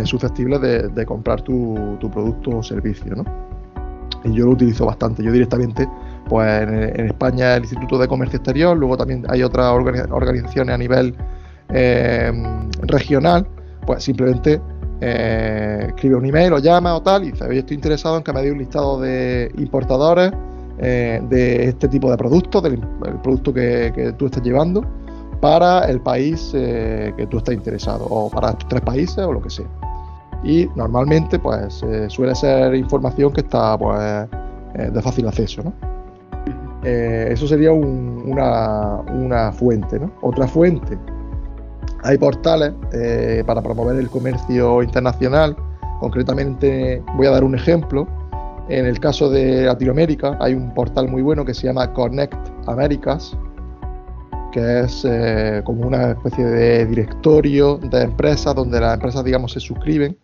susceptibles 0.03 0.59
de, 0.61 1.05
comprar 1.05 1.41
tu, 1.41 1.97
producto 2.11 2.57
o 2.57 2.63
servicio. 2.63 3.15
¿no? 3.15 3.23
Y 4.25 4.33
yo 4.33 4.45
lo 4.45 4.51
utilizo 4.51 4.85
bastante. 4.85 5.23
Yo 5.23 5.31
directamente 5.31 5.87
pues 6.27 6.63
en, 6.63 7.07
España 7.07 7.55
el 7.55 7.63
Instituto 7.63 7.97
de 7.97 8.07
Comercio 8.07 8.37
Exterior, 8.37 8.77
luego 8.77 8.97
también 8.97 9.25
hay 9.29 9.43
otras 9.43 9.71
organizaciones 9.71 10.75
a 10.75 10.77
nivel 10.77 11.15
eh, 11.71 12.31
regional, 12.81 13.47
pues 13.85 14.03
simplemente 14.03 14.59
eh, 15.01 15.85
escribe 15.87 16.15
un 16.15 16.25
email 16.25 16.53
o 16.53 16.59
llama 16.59 16.95
o 16.95 17.01
tal 17.01 17.23
y 17.23 17.31
dice, 17.31 17.45
oye, 17.45 17.59
estoy 17.59 17.75
interesado 17.75 18.17
en 18.17 18.23
que 18.23 18.33
me 18.33 18.41
dé 18.41 18.51
un 18.51 18.57
listado 18.57 18.99
de 18.99 19.51
importadores 19.57 20.31
eh, 20.79 21.21
de 21.29 21.65
este 21.65 21.87
tipo 21.87 22.09
de 22.09 22.17
productos, 22.17 22.63
del 22.63 22.79
producto 23.21 23.53
que, 23.53 24.13
tú 24.17 24.25
estés 24.25 24.41
llevando, 24.41 24.83
para 25.41 25.85
el 25.85 26.01
país 26.01 26.49
que 26.51 27.27
tú 27.29 27.37
estés 27.37 27.55
interesado, 27.55 28.05
o 28.05 28.29
para 28.29 28.49
estos 28.49 28.67
tres 28.67 28.81
países 28.81 29.19
o 29.19 29.31
lo 29.31 29.41
que 29.41 29.49
sea. 29.49 29.67
Y 30.43 30.67
normalmente, 30.75 31.37
pues 31.39 31.83
suele 32.07 32.35
ser 32.35 32.75
información 32.75 33.31
que 33.31 33.41
está 33.41 33.77
pues, 33.77 34.27
de 34.73 35.01
fácil 35.01 35.27
acceso, 35.27 35.63
¿no? 35.63 35.98
Eh, 36.83 37.27
eso 37.31 37.47
sería 37.47 37.71
una, 37.71 39.51
fuente. 39.51 39.99
¿no? 39.99 40.11
Otra 40.21 40.47
fuente, 40.47 40.97
hay 42.03 42.17
portales 42.17 42.73
eh, 42.93 43.43
para 43.45 43.61
promover 43.61 43.97
el 43.97 44.09
comercio 44.09 44.81
internacional. 44.83 45.55
Concretamente, 45.99 47.03
voy 47.17 47.27
a 47.27 47.31
dar 47.31 47.43
un 47.43 47.55
ejemplo. 47.55 48.07
En 48.69 48.85
el 48.85 48.99
caso 48.99 49.29
de 49.29 49.63
Latinoamérica, 49.65 50.37
hay 50.39 50.53
un 50.53 50.73
portal 50.73 51.09
muy 51.09 51.21
bueno 51.21 51.43
que 51.43 51.53
se 51.53 51.67
llama 51.67 51.91
Connect 51.91 52.35
Americas, 52.67 53.35
que 54.51 54.81
es 54.81 55.05
eh, 55.09 55.61
como 55.65 55.87
una 55.87 56.11
especie 56.11 56.45
de 56.45 56.85
directorio 56.85 57.77
de 57.77 58.03
empresas 58.03 58.53
donde 58.53 58.79
las 58.79 58.93
empresas, 58.93 59.23
digamos, 59.23 59.53
se 59.53 59.59
suscriben 59.59 60.17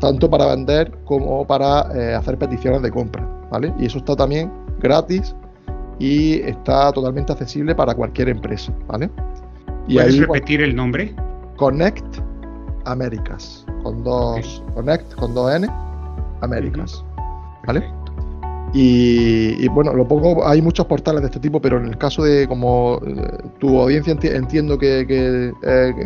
tanto 0.00 0.30
para 0.30 0.46
vender 0.46 0.90
como 1.04 1.46
para 1.46 1.80
hacer 2.16 2.38
peticiones 2.38 2.80
de 2.80 2.90
compra, 2.90 3.22
¿vale? 3.50 3.74
Y 3.78 3.84
eso 3.84 3.98
está 3.98 4.16
también 4.16 4.50
gratis 4.80 5.34
y 6.00 6.40
está 6.40 6.90
totalmente 6.90 7.30
accesible 7.30 7.74
para 7.74 7.94
cualquier 7.94 8.30
empresa, 8.30 8.72
¿vale? 8.88 9.08
Y 9.86 9.94
¿Puedes 9.94 10.18
repetir 10.18 10.62
el 10.62 10.74
nombre? 10.74 11.14
Connect 11.56 12.18
Américas, 12.86 13.64
con 13.82 14.02
dos 14.02 14.64
Connect, 14.74 15.14
con 15.14 15.34
dos 15.34 15.54
N, 15.54 15.68
Américas, 16.40 17.04
¿vale? 17.66 17.84
Y, 18.72 19.66
bueno, 19.68 19.92
lo 19.92 20.06
pongo, 20.06 20.46
hay 20.46 20.62
muchos 20.62 20.86
portales 20.86 21.22
de 21.22 21.26
este 21.26 21.40
tipo, 21.40 21.60
pero 21.60 21.78
en 21.78 21.86
el 21.86 21.98
caso 21.98 22.22
de 22.22 22.46
como 22.46 23.00
eh, 23.04 23.38
tu 23.58 23.80
audiencia 23.80 24.16
entiendo 24.22 24.78
que, 24.78 25.00
eh, 25.00 25.52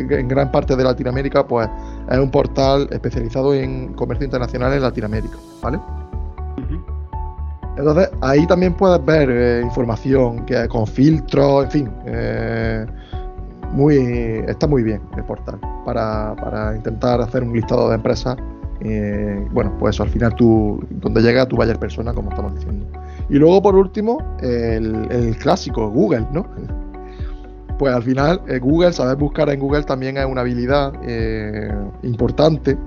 que, 0.09 0.19
en 0.19 0.27
gran 0.27 0.51
parte 0.51 0.75
de 0.75 0.83
Latinoamérica, 0.83 1.45
pues 1.45 1.69
es 2.09 2.17
un 2.17 2.31
portal 2.31 2.87
especializado 2.91 3.53
en 3.53 3.93
comercio 3.93 4.25
internacional 4.25 4.73
en 4.73 4.81
Latinoamérica, 4.81 5.37
¿vale? 5.61 5.79
Entonces 7.77 8.09
ahí 8.21 8.47
también 8.47 8.73
puedes 8.73 9.03
ver 9.05 9.29
eh, 9.29 9.61
información 9.63 10.45
que 10.45 10.67
con 10.67 10.87
filtros, 10.87 11.65
en 11.65 11.71
fin, 11.71 11.91
eh, 12.05 12.85
muy, 13.71 13.97
está 14.47 14.65
muy 14.65 14.83
bien 14.83 15.01
el 15.17 15.23
portal 15.25 15.59
para, 15.85 16.73
intentar 16.75 17.19
hacer 17.21 17.43
un 17.43 17.53
listado 17.53 17.89
de 17.89 17.95
empresas. 17.95 18.37
Eh, 18.81 19.45
bueno, 19.51 19.73
pues 19.79 19.99
al 19.99 20.09
final 20.09 20.35
tú, 20.35 20.85
donde 20.89 21.21
llega 21.21 21.45
tu 21.45 21.55
buyer 21.55 21.77
persona, 21.77 22.13
como 22.13 22.29
estamos 22.29 22.55
diciendo. 22.55 22.85
Y 23.29 23.35
luego 23.35 23.61
por 23.61 23.75
último, 23.75 24.19
el, 24.41 25.35
clásico, 25.39 25.89
Google, 25.89 26.27
¿no? 26.31 26.45
Pues 27.77 27.93
al 27.93 28.03
final, 28.03 28.39
Google, 28.61 28.93
saber 28.93 29.17
buscar 29.17 29.49
en 29.49 29.59
Google 29.59 29.83
también 29.83 30.15
es 30.15 30.25
una 30.25 30.39
habilidad 30.39 30.93
importante 32.03 32.77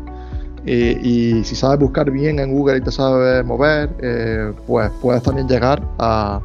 eh, 0.70 1.00
y 1.02 1.44
si 1.44 1.56
sabes 1.56 1.78
buscar 1.78 2.10
bien 2.10 2.38
en 2.38 2.52
Google 2.52 2.76
y 2.76 2.80
te 2.82 2.92
sabes 2.92 3.42
mover, 3.42 3.88
eh, 4.02 4.52
pues 4.66 4.90
puedes 5.00 5.22
también 5.22 5.48
llegar 5.48 5.82
a, 5.98 6.42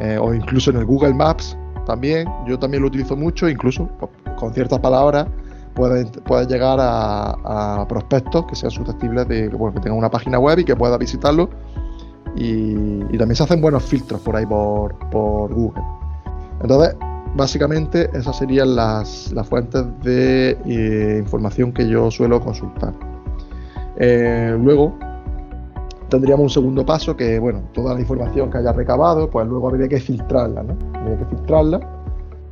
eh, 0.00 0.18
o 0.20 0.34
incluso 0.34 0.72
en 0.72 0.78
el 0.78 0.84
Google 0.84 1.14
Maps 1.14 1.56
también, 1.86 2.28
yo 2.44 2.58
también 2.58 2.82
lo 2.82 2.88
utilizo 2.88 3.14
mucho, 3.14 3.48
incluso 3.48 3.88
con 4.36 4.52
ciertas 4.52 4.80
palabras 4.80 5.28
puedes, 5.76 6.10
puedes 6.24 6.48
llegar 6.48 6.78
a, 6.80 7.86
prospectos 7.88 8.46
que 8.46 8.56
sean 8.56 8.72
susceptibles 8.72 9.28
de 9.28 9.48
que 9.48 9.80
tengan 9.80 9.96
una 9.96 10.10
página 10.10 10.40
web 10.40 10.58
y 10.58 10.64
que 10.64 10.74
puedas 10.74 10.98
visitarlo. 10.98 11.48
Y, 12.34 13.16
también 13.16 13.36
se 13.36 13.44
hacen 13.44 13.60
buenos 13.60 13.84
filtros 13.84 14.20
por 14.22 14.34
ahí 14.34 14.44
por, 14.44 14.98
por 15.10 15.54
Google. 15.54 15.84
Entonces, 16.62 16.96
básicamente 17.36 18.10
esas 18.12 18.36
serían 18.36 18.74
las, 18.74 19.30
las 19.30 19.46
fuentes 19.46 19.84
de 20.02 21.20
información 21.20 21.70
que 21.72 21.86
yo 21.86 22.10
suelo 22.10 22.40
consultar. 22.40 23.11
Eh, 23.96 24.56
luego 24.60 24.94
tendríamos 26.08 26.44
un 26.44 26.50
segundo 26.50 26.84
paso 26.84 27.16
que, 27.16 27.38
bueno, 27.38 27.62
toda 27.72 27.94
la 27.94 28.00
información 28.00 28.50
que 28.50 28.58
haya 28.58 28.72
recabado, 28.72 29.30
pues 29.30 29.46
luego 29.46 29.68
habría 29.68 29.88
que 29.88 30.00
filtrarla, 30.00 30.62
¿no? 30.62 30.76
Habría 30.98 31.18
que 31.18 31.24
filtrarla 31.26 31.80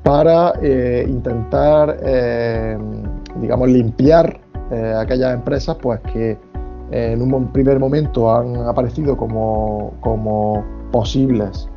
para 0.02 0.54
eh, 0.62 1.04
intentar, 1.06 1.98
eh, 2.02 2.78
digamos, 3.40 3.68
limpiar 3.68 4.40
aquellas 4.96 5.34
empresas, 5.34 5.76
pues 5.82 5.98
que 6.12 6.38
en 6.92 7.20
un 7.20 7.48
primer 7.48 7.80
momento 7.80 8.32
han 8.32 8.54
aparecido 8.56 9.16
como, 9.16 9.94
como 10.00 10.64
posibles 10.92 11.68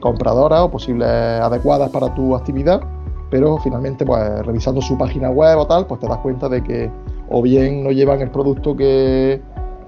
compradoras 0.00 0.60
o 0.60 0.70
posibles 0.70 1.08
adecuadas 1.08 1.90
para 1.90 2.14
tu 2.14 2.36
actividad, 2.36 2.80
pero 3.28 3.58
finalmente, 3.58 4.06
pues 4.06 4.46
revisando 4.46 4.80
su 4.80 4.96
página 4.96 5.30
web 5.30 5.58
o 5.58 5.66
tal, 5.66 5.84
pues 5.88 5.98
te 5.98 6.06
das 6.06 6.18
cuenta 6.18 6.48
de 6.48 6.62
que 6.62 6.88
o 7.32 7.42
bien 7.42 7.82
no 7.82 7.90
llevan 7.90 8.20
el 8.20 8.30
producto 8.30 8.76
que, 8.76 9.40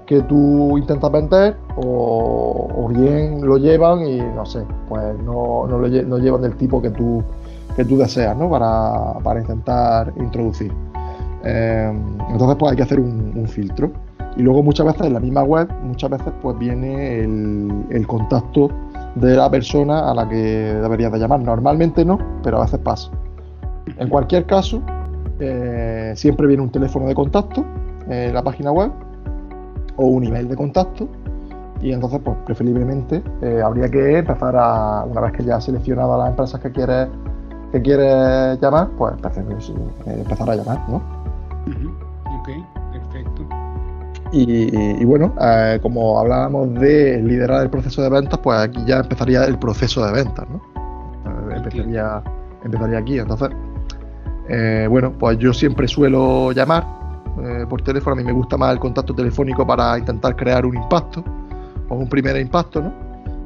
que 0.05 0.21
tú 0.21 0.77
intentas 0.77 1.11
vender 1.11 1.55
o, 1.77 2.89
bien 2.89 3.45
lo 3.45 3.57
llevan 3.57 4.05
y 4.05 4.19
no 4.19 4.45
sé, 4.45 4.63
pues 4.87 5.03
no, 5.19 5.67
no, 5.67 5.77
lo, 5.77 5.87
llevan 5.87 6.41
del 6.41 6.55
tipo 6.55 6.81
que 6.81 6.89
tú, 6.89 7.23
que 7.75 7.83
tú 7.85 7.97
deseas 7.97 8.37
¿no? 8.37 8.49
para, 8.49 9.19
para 9.23 9.41
intentar 9.41 10.13
introducir. 10.17 10.71
Em, 11.43 12.17
entonces 12.31 12.55
pues 12.57 12.71
hay 12.71 12.77
que 12.77 12.83
hacer 12.83 12.99
un, 12.99 13.47
filtro. 13.47 13.91
Y 14.37 14.41
luego 14.41 14.63
muchas 14.63 14.85
veces 14.85 15.01
en 15.05 15.13
la 15.13 15.19
misma 15.19 15.43
web, 15.43 15.67
muchas 15.83 16.09
veces 16.09 16.33
pues 16.41 16.57
viene 16.57 17.19
el, 17.21 17.85
el 17.89 18.07
contacto 18.07 18.69
de 19.15 19.35
la 19.35 19.49
persona 19.49 20.11
a 20.11 20.13
la 20.13 20.27
que 20.27 20.35
deberías 20.35 21.11
de 21.11 21.19
llamar. 21.19 21.39
Normalmente 21.41 22.03
no, 22.03 22.17
pero 22.43 22.57
a 22.57 22.61
veces 22.65 22.79
pasa. 22.79 23.11
En 23.97 24.09
cualquier 24.09 24.45
caso, 24.45 24.81
eh, 25.39 26.13
siempre 26.15 26.47
viene 26.47 26.63
un 26.63 26.69
teléfono 26.69 27.07
de 27.07 27.15
contacto 27.15 27.65
en 28.07 28.33
la 28.33 28.41
página 28.41 28.71
web 28.71 28.91
o 29.97 30.05
un 30.05 30.23
email 30.23 30.47
de 30.47 30.55
contacto 30.55 31.09
y 31.81 31.91
entonces 31.91 32.21
pues 32.23 32.37
preferiblemente 32.45 33.21
eh, 33.41 33.61
habría 33.63 33.89
que 33.89 34.19
empezar 34.19 34.55
a 34.55 35.03
una 35.03 35.21
vez 35.21 35.33
que 35.33 35.43
ya 35.43 35.57
has 35.57 35.65
seleccionado 35.65 36.13
a 36.13 36.17
las 36.19 36.29
empresas 36.29 36.61
que 36.61 36.71
quieres 36.71 37.09
que 37.73 37.81
quieres 37.81 38.61
llamar 38.61 38.89
pues 38.97 39.13
eh, 39.13 39.93
empezar 40.05 40.49
a 40.49 40.55
llamar 40.55 40.79
¿no? 40.87 40.97
ok 42.39 42.49
perfecto 42.93 43.45
y, 44.31 45.03
bueno 45.03 45.33
como 45.81 46.19
hablábamos 46.19 46.73
de 46.75 47.21
liderar 47.21 47.63
el 47.63 47.69
proceso 47.69 48.01
de 48.01 48.09
ventas 48.09 48.39
pues 48.39 48.57
aquí 48.57 48.83
ya 48.85 48.99
empezaría 48.99 49.43
el 49.43 49.59
proceso 49.59 50.05
de 50.05 50.13
ventas 50.13 50.45
¿no? 50.49 50.61
empezaría, 51.53 52.23
empezaría 52.63 52.97
aquí 52.99 53.19
entonces 53.19 53.49
eh, 54.49 54.87
bueno, 54.89 55.13
pues 55.17 55.37
yo 55.39 55.53
siempre 55.53 55.87
suelo 55.87 56.51
llamar 56.51 56.85
eh, 57.43 57.65
por 57.67 57.81
teléfono. 57.81 58.13
A 58.13 58.17
mí 58.17 58.23
me 58.23 58.31
gusta 58.31 58.57
más 58.57 58.73
el 58.73 58.79
contacto 58.79 59.13
telefónico 59.13 59.65
para 59.65 59.97
intentar 59.97 60.35
crear 60.35 60.65
un 60.65 60.75
impacto 60.75 61.23
o 61.89 61.95
un 61.95 62.09
primer 62.09 62.37
impacto, 62.37 62.81
¿no? 62.81 62.93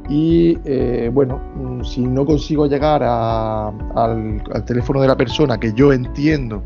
Y 0.10 0.58
eh, 0.66 1.10
bueno, 1.14 1.40
mm, 1.56 1.84
si 1.84 2.02
no 2.02 2.26
consigo 2.26 2.66
llegar 2.66 3.04
al, 3.04 4.42
teléfono 4.66 5.02
de 5.02 5.08
la 5.08 5.16
persona 5.16 5.60
que 5.60 5.72
yo 5.74 5.94
entiendo 5.94 6.64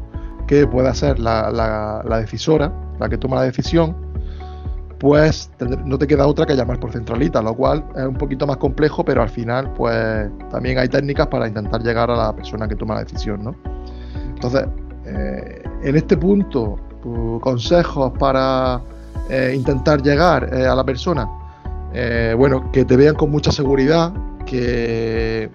que 0.48 0.66
pueda 0.66 0.94
ser 0.94 1.20
la, 1.20 2.02
decisora, 2.20 2.72
la 3.00 3.10
que 3.10 3.18
toma 3.18 3.38
la 3.38 3.44
decisión, 3.44 3.96
pues 5.00 5.52
no 5.86 5.98
te 5.98 6.08
queda 6.08 6.26
otra 6.26 6.46
que 6.46 6.56
llamar 6.56 6.80
por 6.80 6.94
centralita, 6.94 7.42
lo 7.42 7.54
cual 7.54 7.84
es 7.96 8.06
un 8.06 8.16
poquito 8.16 8.48
más 8.48 8.56
complejo, 8.58 9.04
pero 9.04 9.22
al 9.22 9.30
final, 9.30 9.74
pues 9.74 10.30
también 10.50 10.80
hay 10.80 10.88
técnicas 10.88 11.28
para 11.28 11.46
intentar 11.46 11.84
llegar 11.84 12.10
a 12.10 12.16
la 12.16 12.34
persona 12.34 12.70
que 12.70 12.76
toma 12.76 12.96
la 12.96 13.04
decisión, 13.04 13.44
¿no? 13.44 13.56
Entonces, 14.44 14.70
eh, 15.06 15.64
en 15.84 15.96
este 15.96 16.18
punto, 16.18 16.78
consejos 17.40 18.12
para 18.20 18.82
eh, 19.30 19.54
intentar 19.56 20.02
llegar 20.02 20.50
eh, 20.54 20.66
a 20.66 20.76
la 20.76 20.84
persona, 20.84 21.30
bueno, 22.38 22.72
que 22.72 22.84
te 22.84 22.98
vean 22.98 23.16
con 23.16 23.30
mucha 23.30 23.52
seguridad, 23.52 24.12
que, 24.46 25.50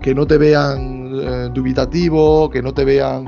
que 0.00 0.14
no 0.14 0.26
te 0.26 0.36
vean 0.36 1.54
dubitativo, 1.54 2.50
que 2.50 2.60
no 2.60 2.74
te 2.74 2.84
vean 2.84 3.24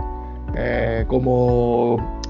como 1.07 2.21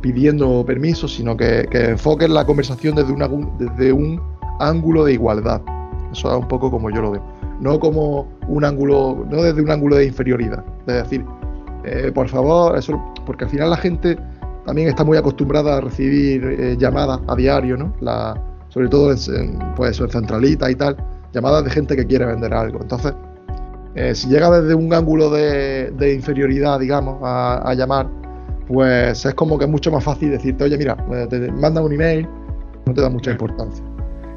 pidiendo 0.00 0.64
permiso, 0.64 1.06
sino 1.06 1.36
que, 1.36 1.68
que 1.70 1.90
enfoquen 1.90 2.32
la 2.32 2.46
conversación 2.46 2.94
desde, 2.96 3.14
desde 3.58 3.92
un 3.92 4.20
ángulo 4.58 5.04
de 5.04 5.12
igualdad. 5.12 5.60
Eso 6.10 6.30
es 6.30 6.38
un 6.38 6.48
poco 6.48 6.70
como 6.70 6.90
yo 6.90 7.02
lo 7.02 7.10
veo. 7.10 7.22
No 7.60 7.78
como 7.78 8.26
un 8.48 8.64
ángulo, 8.64 9.26
no 9.30 9.42
desde 9.42 9.60
un 9.60 9.70
ángulo 9.70 9.96
de 9.96 10.06
inferioridad. 10.06 10.64
Es 10.86 10.94
decir, 10.94 11.26
eh, 11.84 12.12
por 12.14 12.28
favor, 12.28 12.76
eso, 12.76 13.00
porque 13.26 13.44
al 13.44 13.50
final 13.50 13.70
la 13.70 13.76
gente 13.76 14.18
también 14.66 14.88
está 14.88 15.04
muy 15.04 15.16
acostumbrada 15.16 15.78
a 15.78 15.80
recibir 15.80 16.44
eh, 16.44 16.76
llamadas 16.78 17.20
a 17.26 17.34
diario, 17.34 17.76
¿no? 17.76 17.94
La, 18.00 18.40
sobre 18.68 18.88
todo 18.88 19.12
en, 19.12 19.58
pues, 19.76 20.00
en 20.00 20.10
centralita 20.10 20.70
y 20.70 20.74
tal, 20.74 20.96
llamadas 21.32 21.64
de 21.64 21.70
gente 21.70 21.96
que 21.96 22.06
quiere 22.06 22.26
vender 22.26 22.52
algo. 22.52 22.80
Entonces, 22.80 23.14
eh, 23.94 24.14
si 24.14 24.28
llega 24.28 24.50
desde 24.50 24.74
un 24.74 24.92
ángulo 24.92 25.30
de, 25.30 26.14
inferioridad, 26.14 26.78
digamos, 26.78 27.18
a, 27.22 27.74
llamar, 27.74 28.08
pues 28.68 29.24
es 29.24 29.34
como 29.34 29.58
que 29.58 29.64
es 29.64 29.70
mucho 29.70 29.90
más 29.90 30.04
fácil 30.04 30.30
decirte, 30.30 30.64
oye, 30.64 30.78
mira, 30.78 30.96
te 31.28 31.50
manda 31.52 31.80
un 31.80 31.92
email, 31.92 32.28
no 32.86 32.94
te 32.94 33.00
da 33.00 33.10
mucha 33.10 33.32
importancia. 33.32 33.84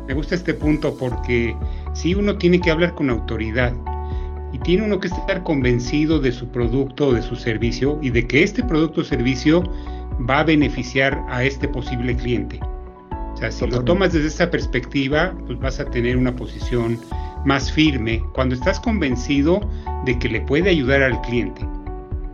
Me 0.08 0.14
gusta 0.14 0.36
este 0.36 0.54
punto 0.54 0.96
porque 0.96 1.56
si 1.94 2.16
uno 2.16 2.38
tiene 2.38 2.60
que 2.60 2.72
hablar 2.72 2.96
con 2.96 3.10
autoridad 3.10 3.72
y 4.53 4.60
tiene 4.60 4.86
uno 4.86 5.00
que 5.00 5.07
estar 5.07 5.43
convencido 5.43 6.19
de 6.19 6.31
su 6.31 6.48
producto 6.48 7.07
o 7.07 7.13
de 7.13 7.22
su 7.22 7.36
servicio 7.36 7.98
y 8.01 8.12
de 8.12 8.25
que 8.27 8.43
este 8.43 8.63
producto 8.63 9.01
o 9.01 9.03
servicio 9.03 9.63
va 10.29 10.39
a 10.39 10.43
beneficiar 10.43 11.22
a 11.29 11.43
este 11.43 11.67
posible 11.67 12.15
cliente. 12.15 12.60
O 13.33 13.38
sea, 13.38 13.51
si 13.51 13.65
lo 13.65 13.83
tomas 13.83 14.13
desde 14.13 14.27
esa 14.27 14.51
perspectiva, 14.51 15.33
pues 15.48 15.60
vas 15.60 15.79
a 15.79 15.86
tener 15.86 16.15
una 16.15 16.36
posición 16.36 17.00
más 17.45 17.72
firme 17.72 18.24
cuando 18.33 18.53
estás 18.55 18.79
convencido 18.79 19.60
de 20.05 20.17
que 20.19 20.29
le 20.29 20.41
puede 20.41 20.69
ayudar 20.69 21.01
al 21.01 21.19
cliente. 21.22 21.67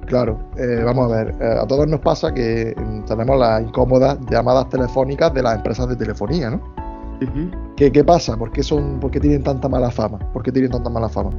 Claro, 0.06 0.40
eh, 0.58 0.82
vamos 0.84 1.12
a 1.12 1.24
ver, 1.24 1.36
eh, 1.40 1.60
a 1.62 1.66
todos 1.68 1.88
nos 1.88 2.02
pasa 2.02 2.34
que 2.34 2.76
mm, 2.76 3.06
tenemos 3.06 3.40
las 3.40 3.62
incómodas 3.62 4.18
llamadas 4.30 4.68
telefónicas 4.70 5.34
de 5.34 5.44
las 5.44 5.56
empresas 5.56 5.88
de 5.88 5.96
telefonía, 5.96 6.50
¿no? 6.50 6.62
¿Qué, 7.76 8.04
pasa? 8.04 8.36
¿Por 8.38 8.52
qué, 8.52 8.64
son, 8.64 9.00
¿Por 9.00 9.12
qué 9.12 9.20
tienen 9.20 9.44
tanta 9.44 9.70
mala 9.70 9.92
fama? 9.92 10.20
¿Por 10.34 10.42
qué 10.42 10.52
tienen 10.52 10.72
tanta 10.72 10.90
mala 10.90 11.10
fama? 11.10 11.32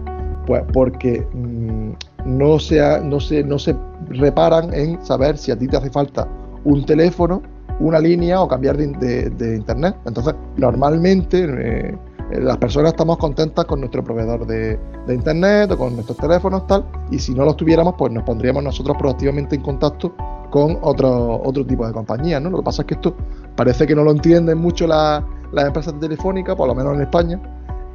Pues 0.50 0.64
porque 0.72 1.24
mm, 1.32 1.92
no, 2.24 2.58
se, 2.58 2.80
no, 3.04 3.20
se, 3.20 3.44
no 3.44 3.56
se 3.56 3.72
reparan 4.08 4.74
en 4.74 5.00
saber 5.06 5.38
si 5.38 5.52
a 5.52 5.56
ti 5.56 5.68
te 5.68 5.76
hace 5.76 5.90
falta 5.90 6.26
un 6.64 6.84
teléfono, 6.84 7.40
una 7.78 8.00
línea 8.00 8.42
o 8.42 8.48
cambiar 8.48 8.76
de, 8.76 9.54
internet. 9.56 9.94
Entonces, 10.06 10.34
normalmente 10.56 11.46
eh, 11.46 11.96
las 12.32 12.56
personas 12.56 12.94
estamos 12.94 13.18
contentas 13.18 13.64
con 13.64 13.78
nuestro 13.78 14.02
proveedor 14.02 14.44
de, 14.44 14.76
internet 15.08 15.70
o 15.70 15.78
con 15.78 15.94
nuestros 15.94 16.18
teléfonos 16.18 16.66
tal, 16.66 16.84
y 17.12 17.20
si 17.20 17.32
no 17.32 17.44
los 17.44 17.56
tuviéramos, 17.56 17.94
pues 17.96 18.12
nos 18.12 18.24
pondríamos 18.24 18.64
nosotros 18.64 18.96
proactivamente 18.98 19.54
en 19.54 19.62
contacto 19.62 20.12
con 20.50 20.78
otro, 20.82 21.40
otro 21.44 21.64
tipo 21.64 21.86
de 21.86 21.92
compañías, 21.92 22.42
¿no? 22.42 22.50
Lo 22.50 22.56
que 22.58 22.64
pasa 22.64 22.82
es 22.82 22.86
que 22.86 22.94
esto 22.94 23.14
parece 23.54 23.86
que 23.86 23.94
no 23.94 24.02
lo 24.02 24.10
entienden 24.10 24.58
mucho 24.58 24.88
las 24.88 25.22
empresas 25.64 25.94
telefónicas, 26.00 26.56
por 26.56 26.66
lo 26.66 26.74
menos 26.74 26.96
en 26.96 27.02
España, 27.02 27.40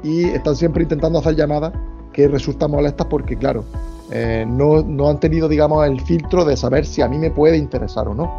y 0.04 0.24
están 0.30 0.56
siempre 0.56 0.84
intentando 0.84 1.20
hacer 1.20 1.36
llamadas 1.36 1.74
que 2.16 2.30
resultan 2.30 2.72
molestas 2.72 3.08
porque, 3.08 3.36
claro, 3.36 3.66
eh, 4.10 4.46
no, 4.48 5.10
han 5.10 5.20
tenido, 5.20 5.50
digamos, 5.50 5.86
el 5.86 6.00
filtro 6.00 6.46
de 6.46 6.56
saber 6.56 6.86
si 6.86 7.02
a 7.02 7.10
mí 7.10 7.18
me 7.18 7.30
puede 7.30 7.58
interesar 7.58 8.08
o 8.08 8.16
no. 8.16 8.32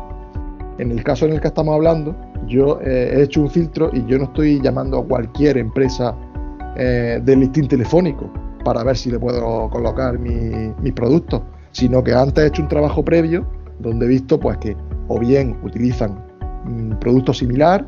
En 0.78 0.90
el 0.90 1.04
caso 1.04 1.26
en 1.26 1.35
el 1.35 1.42
que 1.42 1.49
estamos 1.49 1.75
hablando, 1.75 2.16
yo 2.47 2.80
eh, 2.80 3.12
he 3.14 3.23
hecho 3.23 3.42
un 3.42 3.50
filtro 3.50 3.90
y 3.92 4.06
yo 4.06 4.16
no 4.16 4.25
estoy 4.25 4.62
llamando 4.62 4.99
a 4.99 5.04
cualquier 5.04 5.59
empresa 5.59 6.14
eh, 6.76 7.21
del 7.23 7.40
listín 7.40 7.68
telefónico 7.68 8.30
para 8.64 8.83
ver 8.83 8.97
si 8.97 9.11
le 9.11 9.18
puedo 9.18 9.68
colocar 9.68 10.18
mis 10.18 10.75
mi 10.78 10.92
productos, 10.92 11.42
sino 11.73 12.02
que 12.02 12.14
antes 12.14 12.45
he 12.45 12.47
hecho 12.47 12.62
un 12.62 12.68
trabajo 12.68 13.04
previo 13.04 13.47
donde 13.78 14.06
he 14.06 14.09
visto 14.09 14.40
pues 14.40 14.56
que 14.56 14.75
o 15.09 15.18
bien 15.18 15.59
utilizan 15.62 16.18
un 16.64 16.90
mm, 16.90 16.99
productos 16.99 17.38
similar 17.38 17.87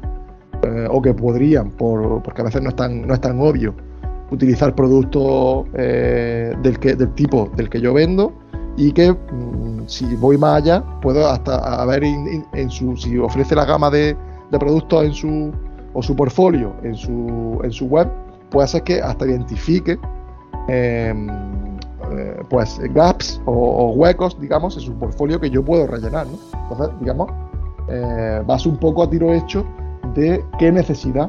o 0.91 1.01
que 1.01 1.15
podrían, 1.15 1.71
por, 1.71 2.21
porque 2.23 2.43
a 2.43 2.45
veces 2.45 2.61
no 2.61 2.71
es 2.71 2.77
tan, 2.77 3.07
no 3.07 3.15
es 3.15 3.21
tan 3.21 3.41
obvio, 3.41 3.75
utilizar 4.31 4.75
productos 4.75 5.67
eh, 5.75 6.55
del, 6.63 6.79
que, 6.79 6.95
del 6.95 7.13
tipo 7.15 7.51
del 7.57 7.69
que 7.69 7.81
yo 7.81 7.95
vendo 7.95 8.33
y 8.77 8.93
que 8.93 9.13
mm, 9.13 9.87
si 9.87 10.05
voy 10.17 10.37
más 10.37 10.63
allá 10.63 10.85
puedo 11.01 11.29
hasta 11.29 11.85
ver 11.87 12.05
en, 12.05 12.71
su 12.71 12.97
si 12.97 13.19
ofrece 13.19 13.55
la 13.55 13.65
gama 13.65 13.91
de, 13.91 14.17
productos 14.51 15.05
en 15.05 15.13
su 15.13 15.53
o 15.95 16.03
su 16.03 16.15
portfolio 16.15 16.75
en 16.83 16.95
su, 16.95 17.61
en 17.65 17.73
su 17.73 17.87
web 17.87 18.09
puede 18.51 18.69
ser 18.69 18.83
que 18.83 19.01
hasta 19.01 19.27
identifique 19.27 19.99
em, 20.69 21.29
eh, 22.11 22.41
pues 22.49 22.79
gaps 22.95 23.41
o, 23.47 23.93
huecos 23.93 24.39
digamos 24.41 24.77
en 24.77 24.83
su 24.83 24.93
portfolio 24.95 25.41
que 25.41 25.51
yo 25.51 25.65
puedo 25.65 25.87
rellenar 25.87 26.27
entonces 26.63 26.95
digamos 27.01 27.31
eh, 27.89 28.43
vas 28.47 28.67
un 28.67 28.77
poco 28.77 29.03
a 29.03 29.11
tiro 29.11 29.33
hecho 29.33 29.65
de 30.15 30.45
qué 30.59 30.71
necesidad 30.71 31.29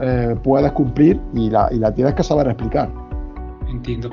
eh, 0.00 0.36
puedes 0.42 0.70
cumplir 0.72 1.20
y 1.34 1.50
la, 1.50 1.68
y 1.70 1.78
la 1.78 1.94
tienes 1.94 2.14
que 2.14 2.22
saber 2.22 2.46
explicar. 2.48 2.90
Entiendo. 3.68 4.10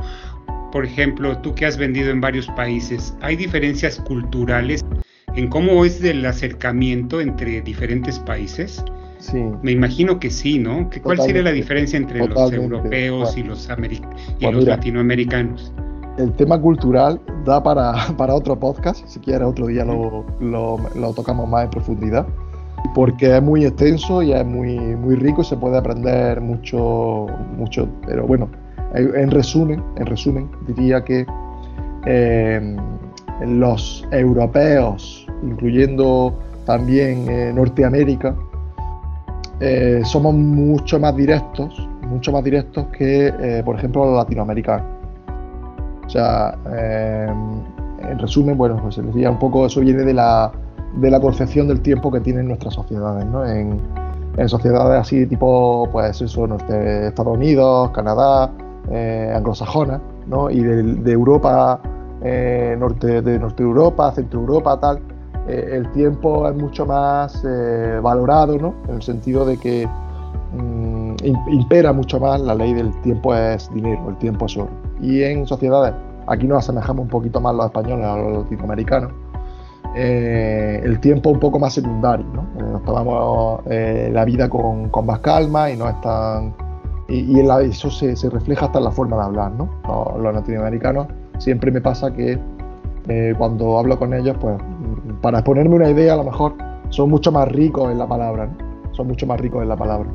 Por 0.72 0.86
ejemplo, 0.86 1.38
tú 1.40 1.54
que 1.54 1.66
has 1.66 1.78
vendido 1.78 2.10
en 2.10 2.22
varios 2.22 2.48
países, 2.48 3.16
¿hay 3.22 3.36
diferencias 3.36 4.00
culturales 4.00 4.84
en 5.36 5.48
cómo 5.50 5.86
es 5.86 6.04
el 6.04 6.26
acercamiento 6.26 7.22
entre 7.22 7.62
diferentes 7.62 8.18
países? 8.20 8.84
Sí. 9.20 9.44
Me 9.62 9.72
imagino 9.72 10.20
que 10.20 10.30
sí, 10.30 10.58
¿no? 10.60 10.90
¿Cuál 11.04 11.20
sería 11.20 11.44
la 11.44 11.52
diferencia 11.52 11.98
entre 11.98 12.28
los 12.28 12.52
europeos 12.52 13.38
y 13.38 13.44
los, 13.44 13.70
y 14.40 14.52
los 14.52 14.64
latinoamericanos? 14.66 15.72
El 16.18 16.32
tema 16.34 16.60
cultural 16.60 17.22
da 17.46 17.62
para, 17.62 17.94
para, 18.18 18.34
otro 18.34 18.60
podcast, 18.60 19.06
si 19.08 19.20
quieres 19.20 19.48
otro 19.48 19.68
día 19.68 19.86
lo, 19.86 20.26
lo, 20.40 20.80
lo 20.96 21.14
tocamos 21.14 21.48
más 21.48 21.66
en 21.66 21.70
profundidad 21.70 22.28
porque 22.94 23.36
es 23.36 23.42
muy 23.42 23.66
extenso 23.66 24.22
y 24.22 24.34
es 24.34 24.46
muy, 24.46 24.78
muy 24.78 25.16
rico 25.16 25.44
se 25.44 25.58
puede 25.58 25.78
aprender 25.78 26.42
mucho, 26.42 27.28
mucho. 27.58 27.88
Pero 28.06 28.28
bueno, 28.28 28.50
en 28.94 29.32
resumen, 29.32 29.84
en 29.98 30.06
resumen 30.06 30.50
diría 30.68 31.04
que 31.04 31.26
eh, 32.06 32.76
los 33.46 34.08
europeos, 34.12 35.26
incluyendo 35.42 36.38
también 36.66 37.28
eh, 37.30 37.52
Norteamérica, 37.54 38.36
eh, 39.60 40.02
somos 40.04 40.36
mucho 40.36 41.00
más 41.00 41.16
directos, 41.16 41.90
mucho 42.08 42.32
más 42.32 42.44
directos 42.44 42.86
que, 42.98 43.62
por 43.66 43.78
ejemplo, 43.78 44.06
los 44.06 44.16
latinoamericanos. 44.16 44.86
O 46.06 46.10
sea, 46.10 46.56
en 46.66 48.20
resumen, 48.20 48.58
bueno, 48.58 48.78
pues 48.82 48.96
se 48.96 49.02
decía 49.02 49.32
un 49.32 49.40
poco, 49.40 49.66
eso 49.66 49.80
viene 49.80 50.04
de 50.04 50.14
la 50.14 50.52
de 50.96 51.12
la 51.12 51.20
concepción 51.20 51.68
del 51.68 51.82
tiempo 51.82 52.12
que 52.12 52.20
tienen 52.20 52.48
nuestras 52.48 52.74
sociedades, 52.74 53.26
¿no? 53.26 53.46
En, 53.46 53.80
sociedades 54.48 55.00
así 55.00 55.28
tipo, 55.28 55.88
pues 55.92 56.20
eso, 56.20 56.46
Estados 56.56 57.38
Unidos, 57.38 57.92
Canadá, 57.92 58.52
eh, 58.90 59.32
anglosajonas, 59.34 60.02
¿no? 60.28 60.50
Y 60.50 60.60
de, 60.62 61.12
Europa, 61.12 61.80
eh, 62.22 62.76
norte, 62.78 63.22
de 63.22 63.40
Norte 63.40 63.62
Europa, 63.62 64.12
Centro 64.12 64.40
Europa, 64.40 64.80
tal, 64.80 65.00
eh, 65.48 65.70
el 65.74 65.92
tiempo 65.92 66.50
es 66.50 66.56
mucho 66.56 66.86
más 66.86 67.44
valorado, 68.02 68.58
¿no? 68.58 68.74
En 68.90 68.96
el 68.96 69.02
sentido 69.02 69.46
de 69.46 69.58
que 69.58 69.88
mm, 70.58 71.16
impera 71.52 71.94
mucho 71.94 72.20
más 72.20 72.42
la 72.42 72.56
ley 72.56 72.74
del 72.74 72.92
tiempo 73.02 73.36
es 73.36 73.72
dinero, 73.74 74.10
el 74.10 74.18
tiempo 74.18 74.48
es 74.48 74.58
oro. 74.58 74.70
Y 75.00 75.22
en 75.24 75.46
sociedades, 75.48 75.94
aquí 76.28 76.48
nos 76.48 76.60
asemejamos 76.60 77.04
un 77.04 77.10
poquito 77.10 77.40
más 77.40 77.56
los 77.56 77.68
españoles 77.68 78.06
a 78.06 78.18
los 78.18 78.44
latinoamericanos, 78.44 79.12
eh, 79.96 80.82
el 80.84 81.00
tiempo 81.00 81.30
un 81.30 81.40
poco 81.40 81.60
más 81.60 81.74
secundario, 81.74 82.26
¿no? 82.34 82.42
Eh, 82.60 82.64
nos 82.72 82.84
tomamos 82.84 83.62
eh, 83.70 84.10
la 84.12 84.26
vida 84.26 84.50
con, 84.50 84.90
más 85.06 85.20
calma 85.20 85.70
y 85.70 85.78
no 85.78 85.88
es 85.88 86.02
tan... 86.02 86.54
Y, 87.08 87.40
eso 87.40 87.92
se, 87.92 88.16
refleja 88.30 88.66
hasta 88.66 88.80
en 88.80 88.86
la 88.86 88.92
forma 88.92 89.18
de 89.18 89.24
hablar, 89.24 89.52
¿no? 89.52 89.70
Los, 90.18 90.34
latinoamericanos 90.34 91.08
siempre 91.38 91.70
me 91.70 91.82
pasa 91.82 92.12
que 92.12 92.40
cuando 93.38 93.78
hablo 93.78 94.00
con 94.00 94.14
ellos, 94.14 94.38
pues 94.40 94.56
para 95.22 95.40
exponerme 95.40 95.76
una 95.76 95.90
idea 95.90 96.14
a 96.14 96.18
lo 96.18 96.24
mejor 96.24 96.54
son 96.90 97.10
mucho 97.10 97.32
más 97.32 97.50
ricos 97.50 97.92
en 97.92 98.00
la 98.00 98.08
palabra, 98.08 98.48
¿no? 98.48 98.94
Son 98.94 99.08
mucho 99.08 99.28
más 99.28 99.40
ricos 99.40 99.62
en 99.62 99.70
la 99.70 99.76
palabra. 99.76 100.10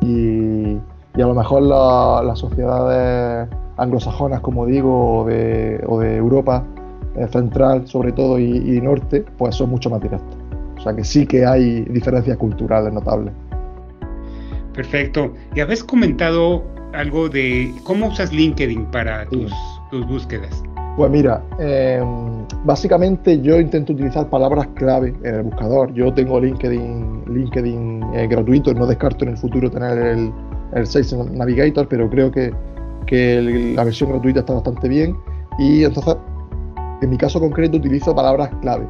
Y, 0.00 0.78
a 1.14 1.26
lo 1.26 1.34
mejor 1.34 1.62
las 1.62 2.38
sociedades 2.38 3.48
anglosajonas, 3.76 4.40
como 4.40 4.64
digo, 4.66 5.20
o 5.20 5.24
de 5.26 6.16
Europa, 6.16 6.64
eh, 6.64 6.79
central 7.32 7.86
sobre 7.86 8.12
todo 8.12 8.38
y, 8.38 8.80
norte, 8.80 9.24
pues 9.38 9.56
son 9.56 9.70
mucho 9.70 9.90
más 9.90 10.00
directos. 10.00 10.36
O 10.78 10.82
sea 10.82 10.94
que 10.94 11.04
sí 11.04 11.26
que 11.26 11.44
hay 11.44 11.82
diferencias 11.84 12.36
culturales 12.38 12.92
notables. 12.92 13.32
Perfecto. 14.72 15.34
Y 15.54 15.60
habéis 15.60 15.84
comentado 15.84 16.64
algo 16.94 17.28
de 17.28 17.72
cómo 17.84 18.08
usas 18.08 18.32
LinkedIn 18.32 18.86
para 18.86 19.26
tus, 19.26 19.52
búsquedas. 20.08 20.62
Pues 20.96 21.10
mira, 21.10 21.42
em, 21.58 22.46
básicamente 22.64 23.40
yo 23.40 23.60
intento 23.60 23.92
utilizar 23.92 24.28
palabras 24.28 24.66
clave 24.74 25.14
en 25.22 25.34
el 25.34 25.42
buscador. 25.42 25.92
Yo 25.94 26.12
tengo 26.14 26.40
LinkedIn, 26.40 27.24
LinkedIn 27.26 28.02
eh, 28.14 28.26
gratuito, 28.28 28.72
no 28.74 28.86
descarto 28.86 29.24
en 29.24 29.32
el 29.32 29.36
futuro 29.36 29.70
tener 29.70 29.98
el, 29.98 30.32
el 30.74 30.86
Sales 30.86 31.12
Navigator, 31.12 31.86
pero 31.88 32.08
creo 32.08 32.30
que, 32.30 32.52
que 33.06 33.72
la 33.76 33.84
versión 33.84 34.10
gratuita 34.10 34.40
está 34.40 34.54
bastante 34.54 34.88
bien. 34.88 35.16
Y 35.58 35.84
entonces 35.84 36.16
En 37.02 37.10
mi 37.10 37.16
caso 37.16 37.40
concreto 37.40 37.76
utilizo 37.78 38.14
palabras 38.14 38.50
clave. 38.60 38.86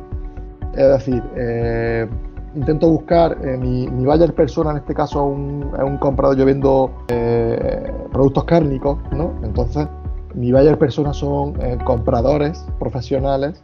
Es 0.73 0.89
decir, 0.89 1.23
eh, 1.37 2.09
intento 2.55 2.89
buscar 2.89 3.37
eh, 3.43 3.57
mi, 3.57 3.89
mi, 3.89 4.05
buyer 4.05 4.35
persona, 4.35 4.73
en 4.73 4.79
este 4.79 4.95
caso 4.95 5.25
un, 5.25 5.71
es 5.77 5.83
un 5.83 5.99
comprador, 5.99 6.37
yo 6.37 6.45
vendo 6.45 6.91
eh, 7.09 7.93
productos 8.13 8.45
cárnicos, 8.45 8.99
¿no? 9.13 9.33
Entonces, 9.43 9.87
mi 10.35 10.53
buyer 10.53 10.79
persona 10.79 11.13
son 11.13 11.55
compradores 11.85 12.65
profesionales 12.79 13.63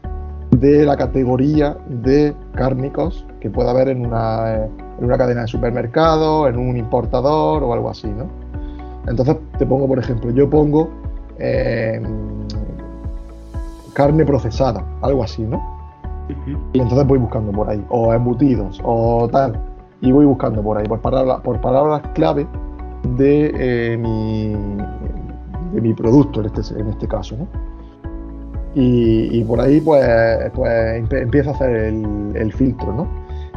de 0.51 0.85
la 0.85 0.97
categoría 0.97 1.77
de 1.89 2.35
cárnicos 2.55 3.25
que 3.41 3.51
pueda 3.51 3.71
haber 3.71 3.89
en 3.89 4.05
una, 4.05 4.65
en 4.65 5.05
una 5.05 5.17
cadena 5.17 5.43
de 5.43 5.49
supermercados, 5.49 6.49
en 6.49 6.59
un 6.59 6.77
importador 6.77 7.63
o 7.63 7.73
algo 7.73 7.89
así, 7.89 8.09
¿no? 8.09 8.27
Entonces, 9.07 9.37
te 9.59 9.67
pongo, 9.67 9.87
por 9.87 10.01
ejemplo, 10.01 10.31
yo 10.33 10.51
pongo 10.51 10.91
carne 13.97 14.27
procesada, 14.27 14.85
algo 15.01 15.25
así, 15.25 15.43
¿no? 15.43 15.59
Y 16.75 16.81
entonces 16.81 17.07
voy 17.07 17.19
buscando 17.19 17.51
por 17.51 17.71
ahí, 17.71 17.83
o 17.89 18.13
embutidos, 18.13 18.79
o 18.85 19.27
tal, 19.33 19.59
y 20.03 20.13
voy 20.13 20.27
buscando 20.27 20.63
por 20.63 20.77
ahí, 20.77 20.87
por 20.87 21.01
palabras, 21.01 21.41
por 21.41 21.59
palabras 21.63 22.03
clave 22.13 22.47
de, 23.17 23.53
eh, 23.55 23.97
mi, 23.97 24.55
de 25.73 25.81
mi 25.81 25.95
producto 25.95 26.41
en 26.41 26.47
este, 26.47 26.79
en 26.79 26.89
este 26.89 27.09
caso, 27.09 27.37
¿no? 27.39 27.47
Y, 28.75 29.43
por 29.45 29.59
ahí 29.59 29.81
pues, 29.81 30.05
pues 30.53 31.11
empiezo 31.11 31.49
a 31.49 31.53
hacer 31.55 31.71
el, 32.35 32.53
filtro, 32.53 32.93
¿no? 32.93 33.09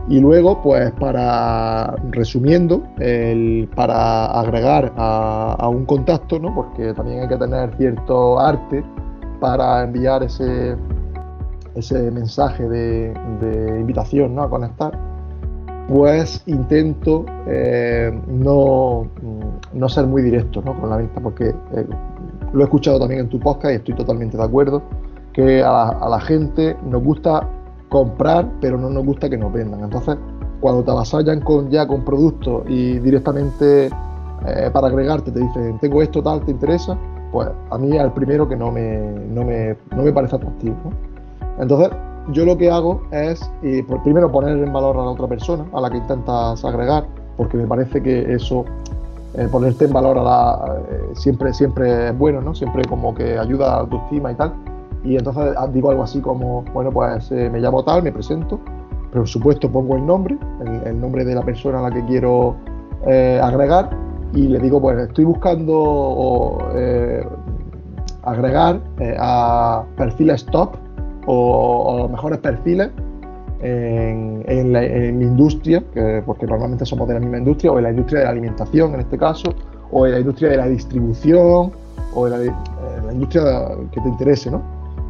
Y 0.07 0.21
luego, 0.21 0.61
pues 0.61 0.89
para, 0.93 1.97
resumiendo, 2.11 2.81
el, 2.99 3.69
para 3.75 4.27
agregar 4.39 4.93
a, 4.95 5.57
a, 5.59 5.67
un 5.67 5.83
contacto, 5.83 6.39
¿no? 6.39 6.55
Porque 6.55 6.93
también 6.93 7.23
hay 7.23 7.27
que 7.27 7.35
tener 7.35 7.75
cierto 7.75 8.39
arte 8.39 8.81
para 9.39 9.83
enviar 9.83 10.23
ese, 10.23 10.75
ese 11.75 12.11
mensaje 12.11 12.67
de, 12.67 13.13
invitación 13.79 14.35
¿no? 14.35 14.43
a 14.43 14.49
conectar, 14.49 14.97
pues 15.87 16.43
intento 16.45 17.25
eh, 17.47 18.11
no, 18.27 19.07
no, 19.73 19.89
ser 19.89 20.05
muy 20.05 20.21
directo 20.21 20.61
¿no? 20.61 20.79
con 20.79 20.89
la 20.89 20.97
venta, 20.97 21.19
porque 21.19 21.49
eh, 21.49 21.87
lo 22.53 22.61
he 22.61 22.63
escuchado 22.63 22.99
también 22.99 23.21
en 23.21 23.29
tu 23.29 23.39
podcast 23.39 23.73
y 23.73 23.75
estoy 23.77 23.95
totalmente 23.95 24.37
de 24.37 24.43
acuerdo, 24.43 24.81
que 25.33 25.63
a 25.63 26.07
la, 26.09 26.19
gente 26.19 26.75
nos 26.85 27.03
gusta 27.03 27.47
comprar, 27.87 28.47
pero 28.61 28.77
no 28.77 28.89
nos 28.89 29.05
gusta 29.05 29.29
que 29.29 29.37
nos 29.37 29.53
vendan. 29.53 29.81
Entonces, 29.83 30.17
cuando 30.59 30.83
te 30.83 30.91
avasallan 30.91 31.41
con, 31.41 31.69
ya 31.69 31.87
con 31.87 32.03
productos 32.03 32.63
y 32.67 32.99
directamente 32.99 33.87
eh, 33.87 34.69
para 34.71 34.87
agregarte 34.87 35.31
te 35.31 35.39
dicen, 35.39 35.79
tengo 35.79 36.01
esto 36.01 36.21
tal, 36.21 36.41
¿te 36.41 36.51
interesa? 36.51 36.97
Pues 37.31 37.47
a 37.69 37.77
mí 37.77 37.95
es 37.95 38.01
el 38.01 38.11
primero 38.11 38.47
que 38.47 38.55
no 38.55 38.71
me, 38.71 38.97
no 39.29 39.43
me, 39.43 39.75
no 39.95 40.03
me 40.03 40.11
parece 40.11 40.35
atractivo. 40.35 40.75
Entonces, 41.59 41.89
yo 42.31 42.45
lo 42.45 42.57
que 42.57 42.69
hago 42.69 43.01
es, 43.11 43.39
pues, 43.61 44.01
primero, 44.03 44.31
poner 44.31 44.57
en 44.57 44.71
valor 44.71 44.95
a 44.97 45.01
la 45.01 45.11
otra 45.11 45.27
persona 45.27 45.65
a 45.73 45.81
la 45.81 45.89
que 45.89 45.97
intentas 45.97 46.63
agregar, 46.63 47.05
porque 47.37 47.57
me 47.57 47.67
parece 47.67 48.01
que 48.01 48.33
eso, 48.33 48.65
eh, 49.33 49.47
ponerte 49.51 49.85
en 49.85 49.93
valor 49.93 50.17
a 50.17 50.23
la, 50.23 50.77
eh, 50.89 51.09
siempre, 51.13 51.53
siempre 51.53 52.09
es 52.09 52.17
bueno, 52.17 52.41
¿no? 52.41 52.53
Siempre 52.53 52.83
como 52.85 53.13
que 53.13 53.37
ayuda 53.37 53.65
a 53.67 53.69
la 53.69 53.81
autoestima 53.81 54.31
y 54.31 54.35
tal. 54.35 54.53
Y 55.03 55.15
entonces 55.15 55.53
ah, 55.57 55.67
digo 55.67 55.91
algo 55.91 56.03
así 56.03 56.19
como, 56.19 56.63
bueno, 56.73 56.91
pues 56.91 57.31
eh, 57.31 57.49
me 57.49 57.59
llamo 57.59 57.83
tal, 57.83 58.03
me 58.03 58.11
presento, 58.11 58.59
pero 59.11 59.21
por 59.21 59.27
supuesto 59.27 59.71
pongo 59.71 59.95
el 59.95 60.05
nombre, 60.05 60.37
el, 60.85 60.99
nombre 60.99 61.23
de 61.25 61.35
la 61.35 61.41
persona 61.41 61.79
a 61.79 61.83
la 61.83 61.91
que 61.91 62.03
quiero 62.05 62.55
agregar 63.41 63.89
y 64.33 64.47
le 64.47 64.59
digo, 64.59 64.81
pues 64.81 64.97
estoy 64.99 65.25
buscando 65.25 66.57
agregar 68.23 68.79
a 69.17 69.83
perfiles 69.97 70.45
top 70.47 70.75
o, 71.25 71.97
los 71.99 72.11
mejores 72.11 72.39
perfiles 72.39 72.89
en, 73.61 74.43
en, 74.47 75.17
mi 75.17 75.25
industria, 75.25 75.83
porque 76.25 76.45
normalmente 76.45 76.85
somos 76.85 77.07
de 77.07 77.15
la 77.15 77.19
misma 77.19 77.37
industria, 77.39 77.71
o 77.71 77.77
en 77.77 77.83
la 77.83 77.89
industria 77.89 78.19
de 78.19 78.25
la 78.25 78.31
alimentación 78.31 78.93
en 78.93 79.01
este 79.01 79.17
caso, 79.17 79.53
o 79.91 80.05
en 80.05 80.13
la 80.13 80.19
industria 80.19 80.49
de 80.49 80.57
la 80.57 80.67
distribución, 80.67 81.71
o 82.13 82.27
en 82.27 82.47
la, 82.47 83.13
industria 83.13 83.69
que 83.91 84.01
te 84.01 84.09
interese, 84.09 84.51
¿no? 84.51 84.61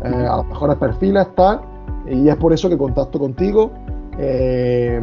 Eh, 0.03 0.27
a 0.27 0.37
los 0.37 0.47
mejores 0.47 0.77
perfiles, 0.77 1.27
tal, 1.35 1.61
y 2.07 2.29
es 2.29 2.35
por 2.37 2.53
eso 2.53 2.69
que 2.69 2.77
contacto 2.77 3.19
contigo. 3.19 3.71
Eh, 4.17 5.01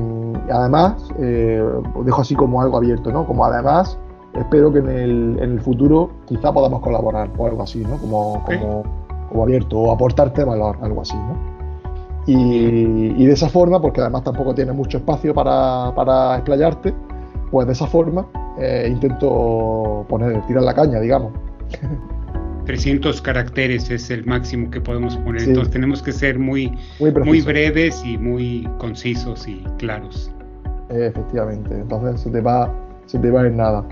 además, 0.51 0.95
eh, 1.19 1.63
dejo 2.05 2.21
así 2.21 2.35
como 2.35 2.61
algo 2.61 2.79
abierto, 2.79 3.11
¿no? 3.13 3.27
Como 3.27 3.45
además, 3.45 3.99
espero 4.39 4.73
que 4.73 4.79
en 4.79 4.89
el, 4.89 5.39
en 5.41 5.53
el 5.53 5.61
futuro 5.61 6.11
quizá 6.27 6.53
podamos 6.53 6.81
colaborar 6.81 7.31
o 7.37 7.47
algo 7.47 7.63
así, 7.63 7.81
¿no? 7.81 7.99
Como, 7.99 8.45
como 8.45 8.83
o 9.33 9.43
abierto 9.43 9.79
o 9.79 9.93
aportarte 9.93 10.45
valor, 10.45 10.79
algo 10.81 11.03
así, 11.03 11.17
¿no? 11.17 11.57
Y, 12.27 13.25
de 13.25 13.33
esa 13.33 13.49
forma, 13.49 13.81
porque 13.81 14.01
además 14.01 14.25
tampoco 14.25 14.53
tiene 14.55 14.73
mucho 14.73 14.99
espacio 14.99 15.33
para, 15.33 15.95
para 15.95 16.37
explayarte, 16.37 16.93
pues 17.53 17.69
de 17.69 17.73
esa 17.73 17.87
forma 17.87 18.27
eh, 18.59 18.89
intento 18.91 20.05
poner, 20.09 20.45
tirar 20.47 20.65
la 20.65 20.75
caña, 20.75 20.99
digamos. 20.99 21.33
300 22.65 23.23
caracteres 23.23 23.89
es 23.91 24.11
el 24.11 24.27
máximo 24.27 24.71
que 24.71 24.81
podemos 24.81 25.17
poner, 25.19 25.43
entonces 25.43 25.73
tenemos 25.73 26.03
que 26.03 26.11
ser 26.11 26.37
muy, 26.37 26.77
muy, 26.99 27.41
breves 27.41 28.05
y 28.05 28.19
muy 28.19 28.69
concisos 28.79 29.47
y 29.47 29.63
claros. 29.79 30.33
efectivamente, 30.91 31.73
entonces 31.73 32.23
se 32.23 32.31
te 32.31 32.41
va, 32.41 32.75
se 33.07 33.21
te 33.21 33.31
va 33.31 33.47
en 33.47 33.57
nada. 33.57 33.85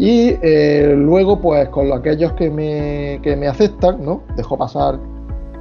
Y 0.00 0.34
eh, 0.40 0.94
luego, 0.96 1.38
pues 1.38 1.68
con 1.68 1.92
aquellos 1.92 2.32
que 2.32 2.48
me, 2.48 3.20
que 3.22 3.36
me 3.36 3.46
aceptan, 3.46 4.02
¿no? 4.02 4.22
Dejo 4.34 4.56
pasar, 4.56 4.98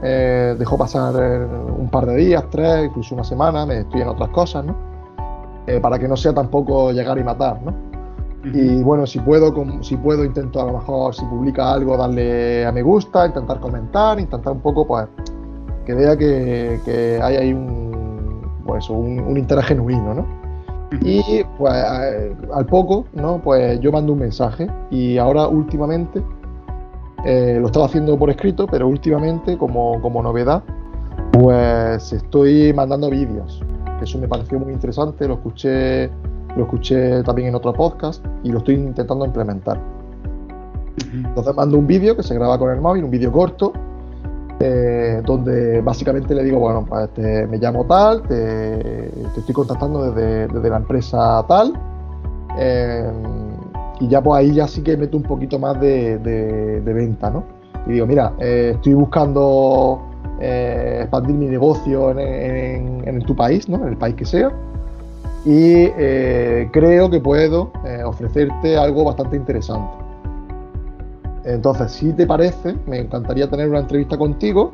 eh, 0.02 0.56
dejo 0.58 0.78
pasar 0.78 1.14
eh, 1.22 1.46
un 1.78 1.90
par 1.90 2.06
de 2.06 2.16
días, 2.16 2.46
tres, 2.50 2.86
incluso 2.86 3.16
una 3.16 3.26
semana, 3.26 3.66
me 3.66 3.80
estoy 3.80 4.00
en 4.00 4.08
otras 4.08 4.30
cosas, 4.30 4.64
¿no? 4.64 4.88
para 5.84 6.00
que 6.00 6.08
no 6.08 6.18
sea 6.18 6.34
tampoco 6.34 6.92
llegar 6.92 7.20
y 7.20 7.24
matar, 7.24 7.62
¿no? 7.62 7.72
Y 8.44 8.82
bueno, 8.82 9.06
si 9.06 9.20
puedo, 9.20 9.54
si 9.84 9.98
puedo, 9.98 10.26
intento 10.26 10.60
a 10.60 10.66
lo 10.66 10.80
mejor, 10.80 11.14
si 11.14 11.24
publica 11.26 11.72
algo, 11.72 11.96
darle 11.96 12.66
a 12.66 12.72
me 12.72 12.82
gusta, 12.82 13.28
intentar 13.28 13.60
comentar, 13.60 14.20
intentar 14.20 14.54
un 14.54 14.62
poco, 14.62 14.88
pues, 14.88 15.06
que 15.86 15.94
vea 15.94 16.18
que, 16.18 16.80
que 16.84 17.20
hay 17.22 17.36
ahí 17.36 17.54
un, 17.54 18.42
pues, 18.66 18.90
un, 18.90 19.20
un 19.20 19.38
interés 19.38 19.66
genuino, 19.66 20.16
¿no? 20.16 20.39
Y 21.02 21.44
pues 21.58 21.74
al 21.74 22.66
poco, 22.66 23.06
¿no? 23.14 23.40
Pues 23.42 23.80
yo 23.80 23.92
mando 23.92 24.14
un 24.14 24.20
mensaje 24.20 24.68
y 24.90 25.18
ahora 25.18 25.48
últimamente, 25.48 26.24
eh, 27.26 27.58
lo 27.60 27.68
estaba 27.68 27.86
haciendo 27.86 28.18
por 28.18 28.30
escrito, 28.30 28.66
pero 28.66 28.88
últimamente 28.88 29.58
como, 29.58 30.02
como 30.02 30.24
novedad, 30.24 30.64
pues 31.32 32.12
estoy 32.12 32.74
mandando 32.74 33.10
vídeos. 33.10 33.62
Eso 34.02 34.18
me 34.18 34.28
pareció 34.28 34.60
muy 34.60 34.74
interesante, 34.74 35.28
lo 35.28 35.36
escuché, 35.36 36.10
lo 36.56 36.64
escuché 36.64 37.22
también 37.24 37.50
en 37.50 37.56
otro 37.56 37.74
podcast 37.74 38.26
y 38.44 38.52
lo 38.52 38.60
estoy 38.60 38.76
intentando 38.76 39.26
implementar. 39.26 39.80
Entonces 41.14 41.56
mando 41.56 41.78
un 41.78 41.88
vídeo 41.88 42.16
que 42.16 42.24
se 42.24 42.34
graba 42.34 42.58
con 42.58 42.72
el 42.72 42.82
móvil, 42.82 43.04
un 43.04 43.12
vídeo 43.12 43.32
corto, 43.32 43.74
eh, 44.62 45.22
donde 45.26 45.80
básicamente 45.80 46.36
le 46.36 46.44
digo, 46.44 46.60
bueno, 46.60 46.86
pues 46.86 47.10
me 47.48 47.58
llamo 47.58 47.86
tal, 47.86 48.24
te, 48.24 49.08
estoy 49.38 49.54
contactando 49.54 50.12
desde, 50.12 50.70
la 50.70 50.78
empresa 50.78 51.46
tal, 51.48 51.74
eh, 52.58 53.10
y 54.02 54.10
ya 54.10 54.22
pues 54.22 54.38
ahí 54.38 54.54
ya 54.54 54.68
sí 54.68 54.82
que 54.82 54.98
meto 54.98 55.16
un 55.16 55.24
poquito 55.24 55.58
más 55.60 55.80
de, 55.80 56.82
venta, 56.84 57.30
¿no? 57.30 57.46
Y 57.88 57.94
digo, 57.94 58.06
mira, 58.06 58.34
eh, 58.40 58.74
estoy 58.76 58.96
buscando 58.96 60.02
expandir 60.42 61.36
mi 61.36 61.48
negocio 61.48 62.12
en, 62.20 63.22
tu 63.26 63.34
país, 63.34 63.70
¿no? 63.70 63.78
En 63.78 63.90
el 63.90 63.98
país 63.98 64.16
que 64.16 64.26
sea, 64.26 64.52
y 65.46 65.88
creo 66.72 67.10
que 67.10 67.22
puedo 67.22 67.72
ofrecerte 68.06 68.78
algo 68.78 69.06
bastante 69.06 69.38
interesante. 69.38 70.09
Entonces, 71.46 71.92
si 71.92 72.14
te 72.14 72.26
parece, 72.26 72.76
me 72.86 73.00
encantaría 73.00 73.50
tener 73.50 73.70
una 73.70 73.80
entrevista 73.80 74.18
contigo. 74.18 74.72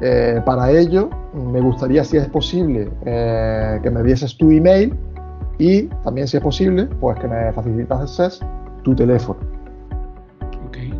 Eh, 0.00 0.40
para 0.44 0.70
ello, 0.70 1.08
me 1.34 1.60
gustaría, 1.60 2.04
si 2.04 2.16
es 2.16 2.28
posible, 2.28 2.90
eh, 3.04 3.80
que 3.82 3.90
me 3.90 4.02
dieses 4.02 4.36
tu 4.36 4.50
email 4.50 4.94
y 5.58 5.84
también, 6.04 6.28
si 6.28 6.36
es 6.36 6.42
posible, 6.42 6.84
pues 7.00 7.18
que 7.18 7.28
me 7.28 7.52
facilitases 7.52 8.40
tu 8.82 8.94
teléfono. 8.94 9.40
Okay. 10.68 10.92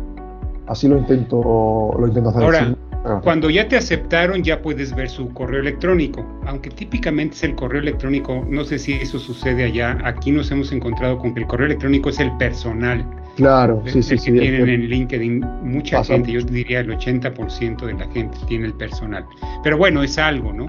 Así 0.65 0.87
lo 0.87 0.97
intento, 0.97 1.93
lo 1.97 2.07
intento 2.07 2.29
hacer. 2.29 2.43
Ahora, 2.43 2.75
cuando 3.23 3.49
ya 3.49 3.67
te 3.67 3.77
aceptaron, 3.77 4.43
ya 4.43 4.61
puedes 4.61 4.93
ver 4.93 5.09
su 5.09 5.29
correo 5.33 5.61
electrónico, 5.61 6.25
aunque 6.45 6.69
típicamente 6.69 7.35
es 7.35 7.43
el 7.43 7.55
correo 7.55 7.81
electrónico, 7.81 8.43
no 8.49 8.65
sé 8.65 8.79
si 8.79 8.93
eso 8.93 9.17
sucede 9.17 9.63
allá, 9.63 9.97
aquí 10.03 10.31
nos 10.31 10.51
hemos 10.51 10.71
encontrado 10.71 11.17
con 11.17 11.33
que 11.33 11.41
el 11.41 11.47
correo 11.47 11.67
electrónico 11.67 12.09
es 12.09 12.19
el 12.19 12.35
personal. 12.37 13.05
Claro, 13.37 13.83
sí, 13.85 14.01
sí, 14.01 14.17
sí. 14.17 14.31
tienen 14.31 14.67
en 14.67 14.89
LinkedIn 14.89 15.45
mucha 15.61 16.03
gente, 16.03 16.31
yo 16.31 16.41
diría 16.41 16.79
el 16.79 16.89
80% 16.89 17.85
de 17.85 17.93
la 17.93 18.11
gente 18.11 18.35
tiene 18.47 18.65
el 18.65 18.73
personal. 18.73 19.23
Pero 19.63 19.77
bueno, 19.77 20.01
es 20.01 20.17
algo, 20.17 20.51
¿no? 20.51 20.67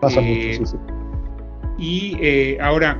Pasa 0.00 0.22
mucho, 0.22 0.32
eh, 0.32 0.54
sí, 0.54 0.66
sí. 0.66 0.76
Y 1.76 2.16
eh, 2.22 2.58
ahora, 2.62 2.98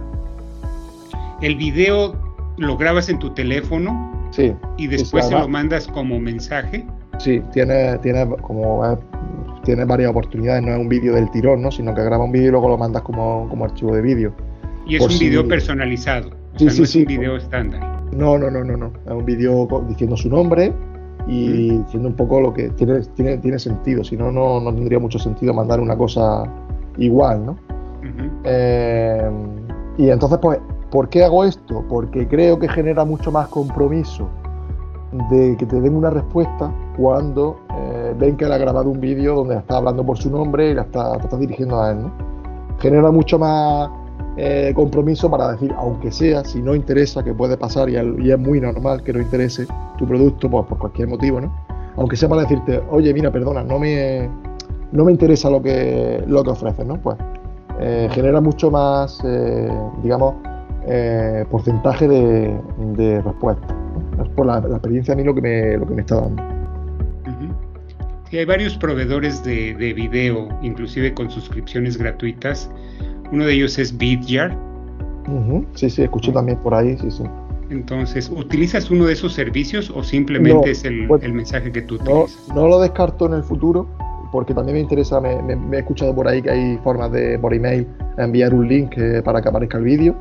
el 1.40 1.56
video 1.56 2.14
lo 2.58 2.76
grabas 2.76 3.08
en 3.08 3.18
tu 3.18 3.30
teléfono 3.30 4.28
sí, 4.30 4.52
y 4.76 4.86
después 4.88 5.26
se 5.26 5.32
lo 5.32 5.48
mandas 5.48 5.86
como 5.86 6.20
mensaje. 6.20 6.84
Sí, 7.18 7.40
tiene, 7.54 7.96
tiene 7.98 8.28
como 8.42 8.84
tienes 9.64 9.86
varias 9.86 10.10
oportunidades, 10.10 10.62
no 10.62 10.72
es 10.72 10.78
un 10.78 10.88
vídeo 10.88 11.14
del 11.14 11.30
tirón, 11.30 11.62
¿no? 11.62 11.70
sino 11.70 11.94
que 11.94 12.02
graba 12.02 12.24
un 12.24 12.32
vídeo 12.32 12.48
y 12.48 12.50
luego 12.50 12.68
lo 12.68 12.76
mandas 12.76 13.02
como, 13.02 13.48
como 13.48 13.64
archivo 13.64 13.94
de 13.94 14.02
vídeo. 14.02 14.34
Y 14.86 14.96
es 14.96 15.02
un 15.02 15.18
vídeo 15.18 15.48
personalizado, 15.48 16.28
o 16.28 16.58
sea, 16.58 16.72
no 16.72 16.84
es 16.84 16.94
un 16.94 17.04
vídeo 17.06 17.36
estándar. 17.36 17.97
No, 18.12 18.38
no, 18.38 18.50
no, 18.50 18.64
no, 18.64 18.76
no. 18.76 18.92
Es 19.06 19.12
un 19.12 19.24
vídeo 19.24 19.68
diciendo 19.88 20.16
su 20.16 20.28
nombre 20.28 20.72
y 21.26 21.78
diciendo 21.78 22.08
un 22.08 22.14
poco 22.14 22.40
lo 22.40 22.52
que 22.54 22.70
tiene, 22.70 23.00
tiene, 23.14 23.38
tiene 23.38 23.58
sentido. 23.58 24.02
Si 24.02 24.16
no, 24.16 24.32
no, 24.32 24.62
tendría 24.72 24.98
mucho 24.98 25.18
sentido 25.18 25.52
mandar 25.52 25.80
una 25.80 25.96
cosa 25.96 26.44
igual, 26.96 27.46
¿no? 27.46 27.58
Eh, 28.44 29.30
y 29.98 30.10
entonces, 30.10 30.38
pues, 30.40 30.58
¿por 30.90 31.08
qué 31.08 31.24
hago 31.24 31.44
esto? 31.44 31.84
Porque 31.88 32.26
creo 32.26 32.58
que 32.58 32.68
genera 32.68 33.04
mucho 33.04 33.30
más 33.30 33.48
compromiso 33.48 34.28
de 35.30 35.56
que 35.56 35.66
te 35.66 35.80
den 35.80 35.94
una 35.94 36.10
respuesta 36.10 36.72
cuando 36.96 37.60
eh, 37.74 38.14
ven 38.18 38.36
que 38.36 38.44
él 38.44 38.52
ha 38.52 38.58
grabado 38.58 38.90
un 38.90 39.00
vídeo 39.00 39.36
donde 39.36 39.56
está 39.56 39.78
hablando 39.78 40.04
por 40.04 40.18
su 40.18 40.30
nombre 40.30 40.70
y 40.70 40.74
la 40.74 40.82
está, 40.82 41.16
te 41.18 41.24
está 41.24 41.36
dirigiendo 41.36 41.80
a 41.80 41.92
él. 41.92 42.02
¿no? 42.02 42.12
Genera 42.78 43.10
mucho 43.10 43.38
más 43.38 43.90
eh, 44.40 44.72
compromiso 44.72 45.29
para 45.29 45.51
decir, 45.51 45.74
aunque 45.77 46.12
sea, 46.12 46.44
si 46.44 46.62
no 46.62 46.77
interesa, 46.77 47.24
que 47.24 47.35
puede 47.35 47.57
pasar 47.57 47.90
y, 47.90 47.96
es 47.96 48.38
muy 48.38 48.61
normal 48.61 49.03
que 49.03 49.12
no 49.12 49.20
interese 49.20 49.66
tu 49.98 50.07
producto 50.07 50.48
pues, 50.48 50.64
por 50.66 50.79
cualquier 50.79 51.09
motivo, 51.09 51.40
¿no? 51.40 51.53
aunque 51.96 52.14
sea 52.14 52.29
para 52.29 52.42
decirte, 52.42 52.81
oye, 52.88 53.12
mira, 53.12 53.33
perdona, 53.33 53.64
no 53.64 53.81
me, 53.81 54.31
no 54.92 55.05
me 55.05 55.11
interesa 55.11 55.51
lo 55.51 55.61
que, 55.61 56.22
lo 56.29 56.44
que 56.44 56.51
ofreces, 56.51 56.87
¿no? 56.87 57.03
Pues 57.03 57.18
eh, 57.81 58.09
genera 58.12 58.40
mucho 58.40 58.70
más, 58.70 59.20
digamos, 60.05 60.35
porcentaje 61.51 62.07
de, 62.07 63.20
respuesta. 63.20 63.66
Es 64.22 64.29
por 64.37 64.46
la, 64.46 64.59
experiencia 64.59 65.14
a 65.14 65.16
mí 65.16 65.24
lo 65.24 65.35
que 65.35 65.40
me, 65.40 65.77
lo 65.77 65.85
que 65.88 65.94
me 65.94 66.03
está 66.03 66.20
dando. 66.20 66.40
Hay 68.31 68.44
varios 68.44 68.77
proveedores 68.77 69.42
de, 69.42 69.74
de 69.74 69.92
video, 69.94 70.48
inclusive 70.62 71.12
con 71.12 71.29
suscripciones 71.29 71.96
gratuitas. 71.96 72.70
Uno 73.32 73.44
de 73.44 73.54
ellos 73.54 73.78
es 73.78 73.96
Vidyard. 73.96 74.56
Sí, 75.74 75.90
sí, 75.90 76.02
escuché 76.02 76.32
también 76.32 76.58
por 76.58 76.74
ahí, 76.74 76.96
sí, 76.98 77.10
sí. 77.10 77.24
Entonces, 77.70 78.30
¿utilizas 78.34 78.90
uno 78.90 79.04
de 79.04 79.12
esos 79.12 79.34
servicios 79.34 79.90
o 79.90 80.02
simplemente 80.02 80.70
es 80.70 80.84
el, 80.84 81.06
el, 81.20 81.32
mensaje 81.34 81.70
que 81.70 81.82
tú 81.82 81.96
utilizas? 81.96 82.48
No, 82.54 82.66
lo 82.66 82.80
descarto 82.80 83.26
en 83.26 83.34
el 83.34 83.42
futuro, 83.42 83.86
porque 84.32 84.54
también 84.54 84.76
me 84.76 84.80
interesa, 84.80 85.20
me, 85.20 85.42
me, 85.42 85.76
he 85.76 85.80
escuchado 85.80 86.14
por 86.14 86.26
ahí 86.26 86.40
que 86.40 86.50
hay 86.50 86.78
formas 86.78 87.12
de 87.12 87.38
por 87.38 87.52
email 87.52 87.86
enviar 88.16 88.54
un 88.54 88.68
link 88.68 88.96
eh, 88.96 89.20
para 89.22 89.42
que 89.42 89.50
aparezca 89.50 89.76
el 89.76 89.84
vídeo 89.84 90.16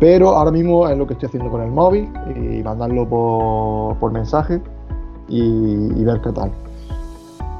pero 0.00 0.28
ahora 0.30 0.50
mismo 0.50 0.88
es 0.88 0.96
lo 0.96 1.06
que 1.06 1.14
estoy 1.14 1.26
haciendo 1.26 1.50
con 1.50 1.62
el 1.62 1.70
móvil 1.70 2.08
y 2.36 2.62
mandarlo 2.62 3.08
por, 3.08 4.12
mensaje 4.12 4.60
y, 5.28 6.04
ver 6.04 6.20
qué 6.20 6.32
tal. 6.32 6.52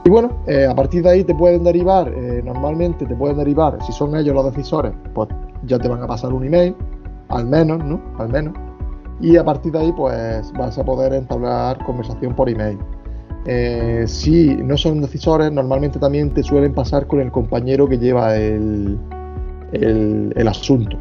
Y 0.09 0.11
bueno, 0.11 0.43
eh, 0.47 0.65
a 0.65 0.75
partir 0.75 1.03
de 1.03 1.11
ahí 1.11 1.23
te 1.23 1.35
pueden 1.35 1.65
derivar, 1.65 2.09
eh, 2.09 2.41
normalmente 2.43 3.05
te 3.05 3.15
pueden 3.15 3.37
derivar, 3.37 3.77
si 3.85 3.93
son 3.93 4.17
ellos 4.17 4.35
los 4.35 4.47
decisores, 4.47 4.91
pues 5.13 5.29
ya 5.65 5.79
te 5.79 5.87
van 5.87 6.03
a 6.03 6.07
pasar 6.07 6.33
un 6.33 6.47
email, 6.47 6.75
al 7.29 7.45
menos, 7.45 7.85
¿no? 7.85 8.01
Al 8.19 8.31
menos. 8.31 8.55
Y 9.21 9.37
a 9.37 9.45
partir 9.45 9.71
de 9.71 9.81
ahí, 9.81 9.93
pues 9.93 10.51
vas 10.55 10.79
a 10.79 10.83
poder 10.83 11.13
entablar 11.13 11.85
conversación 11.85 12.35
por 12.35 12.49
email. 12.49 12.79
Eh, 13.45 14.05
si 14.07 14.57
no 14.57 14.79
son 14.79 15.03
decisores, 15.03 15.53
normalmente 15.53 15.99
también 15.99 16.31
te 16.31 16.43
suelen 16.43 16.73
pasar 16.73 17.07
con 17.07 17.21
el 17.21 17.31
compañero 17.31 17.87
que 17.87 17.99
lleva 17.99 18.35
el, 18.35 18.97
el, 19.73 20.49
asunto. 20.49 20.97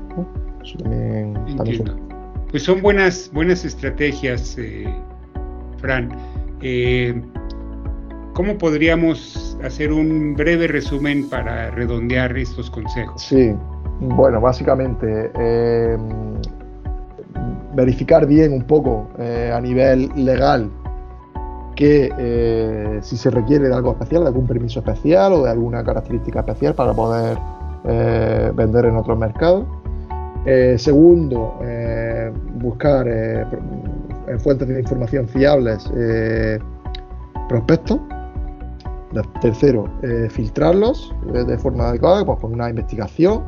Pues 2.52 2.62
son 2.62 2.82
buenas, 2.82 3.32
buenas 3.34 3.64
estrategias, 3.64 4.58
eh, 4.58 4.94
Fran. 5.78 6.12
Eh, 6.62 7.22
¿Cómo 8.38 8.56
podríamos 8.56 9.58
hacer 9.64 9.92
un 9.92 10.36
breve 10.36 10.68
resumen 10.68 11.28
para 11.28 11.72
redondear 11.72 12.38
estos 12.38 12.70
consejos? 12.70 13.20
Sí, 13.20 13.52
bueno, 14.00 14.40
básicamente 14.40 15.32
eh, 15.40 15.98
verificar 17.74 18.28
bien 18.28 18.54
un 18.54 18.62
poco 18.62 19.10
a 19.18 19.60
nivel 19.60 20.12
legal 20.16 20.70
que 21.76 23.00
si 23.02 23.18
se 23.18 23.32
requiere 23.32 23.70
de 23.70 23.74
algo 23.74 23.94
especial, 23.94 24.22
de 24.22 24.28
algún 24.28 24.46
permiso 24.46 24.82
especial 24.82 25.34
o 25.34 25.44
de 25.44 25.50
alguna 25.50 25.84
característica 25.84 26.42
especial 26.42 26.76
para 26.76 26.94
poder 26.94 27.40
vender 28.54 28.86
en 28.86 28.98
otros 28.98 29.18
mercados. 29.18 29.66
Eh, 30.46 30.76
segundo, 30.78 31.60
eh, 31.64 32.32
buscar 32.54 33.06
eh, 33.06 33.46
en 34.28 34.40
fuentes 34.40 34.68
de 34.68 34.80
información 34.80 35.28
fiables 35.28 35.92
prospectos. 37.50 38.00
Tercero, 39.42 39.90
filtrarlos 40.30 41.14
de 41.32 41.58
forma 41.58 41.90
adecuada, 41.90 42.26
pues 42.26 42.40
con 42.40 42.54
una 42.54 42.70
investigación 42.70 43.42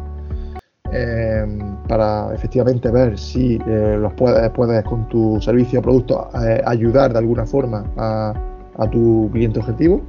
para 1.87 2.33
efectivamente 2.33 2.89
ver 2.89 3.17
si 3.19 3.59
los 3.59 4.13
puedes, 4.13 4.83
con 4.83 5.07
tu 5.09 5.39
servicio 5.41 5.79
o 5.79 5.83
producto 5.83 6.29
ayudar 6.65 7.11
de 7.11 7.19
alguna 7.19 7.45
forma 7.45 7.83
a, 7.97 8.33
tu 8.89 9.29
cliente 9.33 9.59
objetivo. 9.59 10.01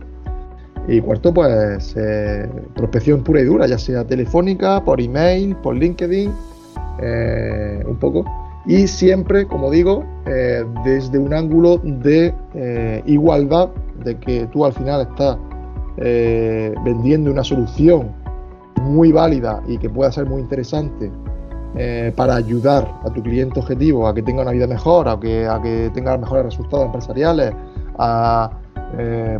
Y 0.88 1.00
cuarto, 1.00 1.34
pues 1.34 1.94
prospección 2.74 3.22
pura 3.22 3.40
y 3.40 3.44
dura, 3.44 3.66
ya 3.66 3.78
sea 3.78 4.04
telefónica, 4.04 4.82
por 4.84 5.00
email, 5.00 5.56
por 5.56 5.74
LinkedIn 5.76 6.32
eh, 7.02 7.82
un 7.86 7.96
poco. 7.96 8.24
Y 8.66 8.86
siempre, 8.86 9.46
como 9.46 9.70
digo, 9.70 10.04
eh, 10.26 10.64
desde 10.84 11.18
un 11.18 11.32
ángulo 11.32 11.78
de 11.78 12.34
eh, 12.54 13.02
igualdad, 13.06 13.70
de 14.04 14.18
que 14.18 14.46
tú 14.46 14.64
al 14.64 14.72
final 14.72 15.02
estás 15.02 15.38
vendiendo 16.84 17.30
una 17.30 17.44
solución 17.44 18.10
muy 18.80 19.12
válida 19.12 19.62
y 19.66 19.76
que 19.76 19.90
pueda 19.90 20.10
ser 20.10 20.26
muy 20.26 20.40
interesante 20.40 21.10
para 22.16 22.36
ayudar 22.36 22.90
a 23.04 23.10
tu 23.12 23.22
cliente 23.22 23.60
objetivo 23.60 24.08
a 24.08 24.14
que 24.14 24.22
tenga 24.22 24.42
una 24.42 24.52
vida 24.52 24.66
mejor, 24.66 25.08
a 25.08 25.20
que, 25.20 25.46
a 25.46 25.60
que 25.60 25.90
tenga 25.92 26.16
mejores 26.16 26.44
resultados 26.46 26.86
empresariales, 26.86 27.52
a, 27.98 28.50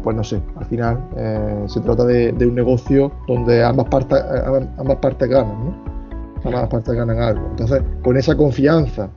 pues 0.02 0.16
no 0.16 0.22
sé, 0.22 0.42
al 0.56 0.66
final 0.66 1.02
se 1.66 1.80
trata 1.80 2.04
de, 2.04 2.46
un 2.46 2.54
negocio 2.54 3.10
donde 3.26 3.64
ambas 3.64 3.86
partes, 3.88 4.22
ambas 4.78 4.96
partes 4.96 5.28
ganan, 5.28 5.64
¿no? 5.64 5.90
ambas 6.44 6.68
partes 6.68 6.94
ganan 6.94 7.18
algo. 7.18 7.46
Entonces, 7.50 7.82
con 8.02 8.16
esa 8.16 8.36
confianza 8.36 9.08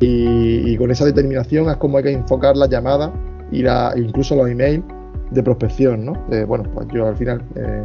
y, 0.00 0.76
con 0.76 0.90
esa 0.90 1.04
determinación 1.04 1.68
es 1.70 1.76
como 1.76 1.98
hay 1.98 2.04
que 2.04 2.12
enfocar 2.12 2.56
la 2.56 2.66
llamada 2.66 3.12
y 3.52 3.62
la, 3.62 3.92
incluso 3.96 4.34
los 4.34 4.48
emails 4.48 4.82
de 5.30 5.42
prospección, 5.42 6.04
¿no? 6.06 6.14
Bueno, 6.46 6.64
pues 6.74 6.88
yo 6.92 7.06
al 7.06 7.16
final 7.16 7.42
eh, 7.54 7.84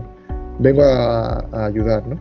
vengo 0.59 0.81
a, 0.83 1.65
ayudar, 1.65 2.07
¿no? 2.07 2.17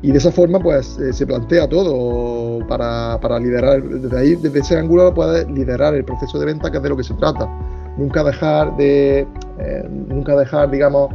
Y 0.00 0.12
de 0.12 0.18
esa 0.18 0.30
forma, 0.30 0.60
pues 0.60 0.96
eh, 0.98 1.12
se 1.12 1.26
plantea 1.26 1.68
todo 1.68 2.64
para, 2.68 3.18
liderar, 3.40 3.82
desde 3.82 4.16
ahí, 4.16 4.36
desde 4.36 4.60
ese 4.60 4.78
ángulo, 4.78 5.12
puedes 5.12 5.50
liderar 5.50 5.94
el 5.94 6.04
proceso 6.04 6.38
de 6.38 6.46
venta, 6.46 6.70
que 6.70 6.76
es 6.76 6.82
de 6.84 6.88
lo 6.88 6.96
que 6.96 7.02
se 7.02 7.14
trata. 7.14 7.48
Nunca 7.96 8.22
dejar 8.22 8.76
de, 8.76 9.26
eh, 9.58 9.88
nunca 10.08 10.36
dejar, 10.36 10.70
digamos, 10.70 11.10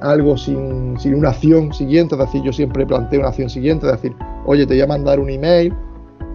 algo 0.00 0.38
sin, 0.38 0.96
una 1.14 1.30
acción 1.30 1.72
siguiente, 1.74 2.14
es 2.14 2.20
decir, 2.20 2.42
yo 2.44 2.52
siempre 2.52 2.86
planteo 2.86 3.20
una 3.20 3.28
acción 3.28 3.50
siguiente, 3.50 3.84
es 3.86 3.92
decir, 3.92 4.14
oye, 4.46 4.64
te 4.64 4.74
voy 4.74 4.80
a 4.80 4.86
mandar 4.86 5.20
un 5.20 5.28
email 5.28 5.74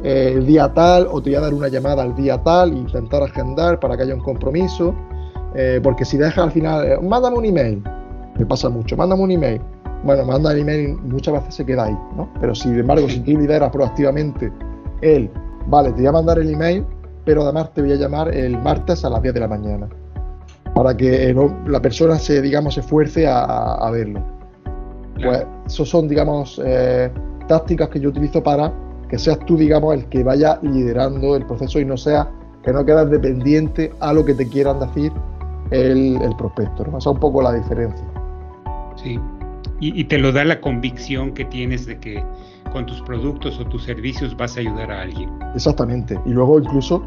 eh, 0.03 0.33
el 0.35 0.45
día 0.45 0.73
tal 0.73 1.07
o 1.09 1.21
te 1.21 1.29
voy 1.29 1.35
a 1.35 1.41
dar 1.41 1.53
una 1.53 1.67
llamada 1.67 2.03
al 2.03 2.15
día 2.15 2.41
tal, 2.43 2.73
intentar 2.73 3.23
agendar 3.23 3.79
para 3.79 3.95
que 3.95 4.03
haya 4.03 4.15
un 4.15 4.21
compromiso, 4.21 4.93
eh, 5.55 5.79
porque 5.81 6.05
si 6.05 6.17
dejas 6.17 6.45
al 6.45 6.51
final, 6.51 7.01
mándame 7.01 7.37
un 7.37 7.45
email, 7.45 7.83
me 8.37 8.45
pasa 8.45 8.69
mucho, 8.69 8.97
mándame 8.97 9.23
un 9.23 9.31
email, 9.31 9.61
bueno, 10.03 10.25
manda 10.25 10.51
el 10.51 10.59
email 10.59 10.97
muchas 10.97 11.33
veces 11.35 11.55
se 11.55 11.65
queda 11.65 11.85
ahí, 11.85 11.97
¿no? 12.15 12.29
Pero 12.41 12.53
sin 12.53 12.77
embargo, 12.77 13.07
si 13.07 13.19
tú 13.21 13.31
lideras 13.31 13.69
proactivamente 13.71 14.51
él, 15.01 15.29
vale, 15.67 15.91
te 15.91 15.97
voy 15.97 16.07
a 16.07 16.11
mandar 16.11 16.39
el 16.39 16.53
email, 16.53 16.85
pero 17.23 17.43
además 17.43 17.73
te 17.73 17.81
voy 17.81 17.93
a 17.93 17.95
llamar 17.95 18.33
el 18.35 18.57
martes 18.61 19.05
a 19.05 19.09
las 19.09 19.21
10 19.21 19.33
de 19.33 19.39
la 19.39 19.47
mañana 19.47 19.87
para 20.73 20.95
que 20.97 21.29
eh, 21.29 21.35
la 21.67 21.81
persona 21.81 22.17
se, 22.17 22.41
digamos, 22.41 22.77
esfuerce 22.77 23.27
a, 23.27 23.89
verlo. 23.91 24.21
Pues 25.15 25.45
esos 25.67 25.87
son, 25.87 26.07
digamos, 26.07 26.59
eh, 26.65 27.11
tácticas 27.47 27.89
que 27.89 27.99
yo 27.99 28.09
utilizo 28.09 28.41
para 28.41 28.73
que 29.13 29.19
seas 29.19 29.37
tú, 29.45 29.55
digamos, 29.55 29.93
el 29.93 30.05
que 30.05 30.23
vaya 30.23 30.57
liderando 30.63 31.35
el 31.35 31.45
proceso 31.45 31.79
y 31.79 31.85
no 31.85 31.97
sea 31.97 32.31
que 32.63 32.73
no 32.73 32.83
quedas 32.83 33.11
dependiente 33.11 33.93
a 33.99 34.11
lo 34.11 34.25
que 34.25 34.33
te 34.33 34.49
quieran 34.49 34.79
decir 34.79 35.13
el, 35.69 36.17
prospecto. 36.35 36.83
¿no? 36.85 36.97
Esa 36.97 37.11
es 37.11 37.13
un 37.13 37.19
poco 37.19 37.39
la 37.43 37.53
diferencia. 37.53 38.03
Sí, 38.95 39.19
y, 39.79 40.01
y, 40.01 40.05
te 40.05 40.17
lo 40.17 40.31
da 40.31 40.43
la 40.43 40.59
convicción 40.59 41.31
que 41.35 41.45
tienes 41.45 41.85
de 41.85 41.99
que 41.99 42.23
con 42.71 42.87
tus 42.87 43.03
productos 43.03 43.59
o 43.59 43.65
tus 43.65 43.83
servicios 43.83 44.35
vas 44.35 44.57
a 44.57 44.61
ayudar 44.61 44.91
a 44.91 45.01
alguien. 45.03 45.29
Exactamente. 45.53 46.19
Y 46.25 46.29
luego 46.31 46.57
incluso, 46.57 47.03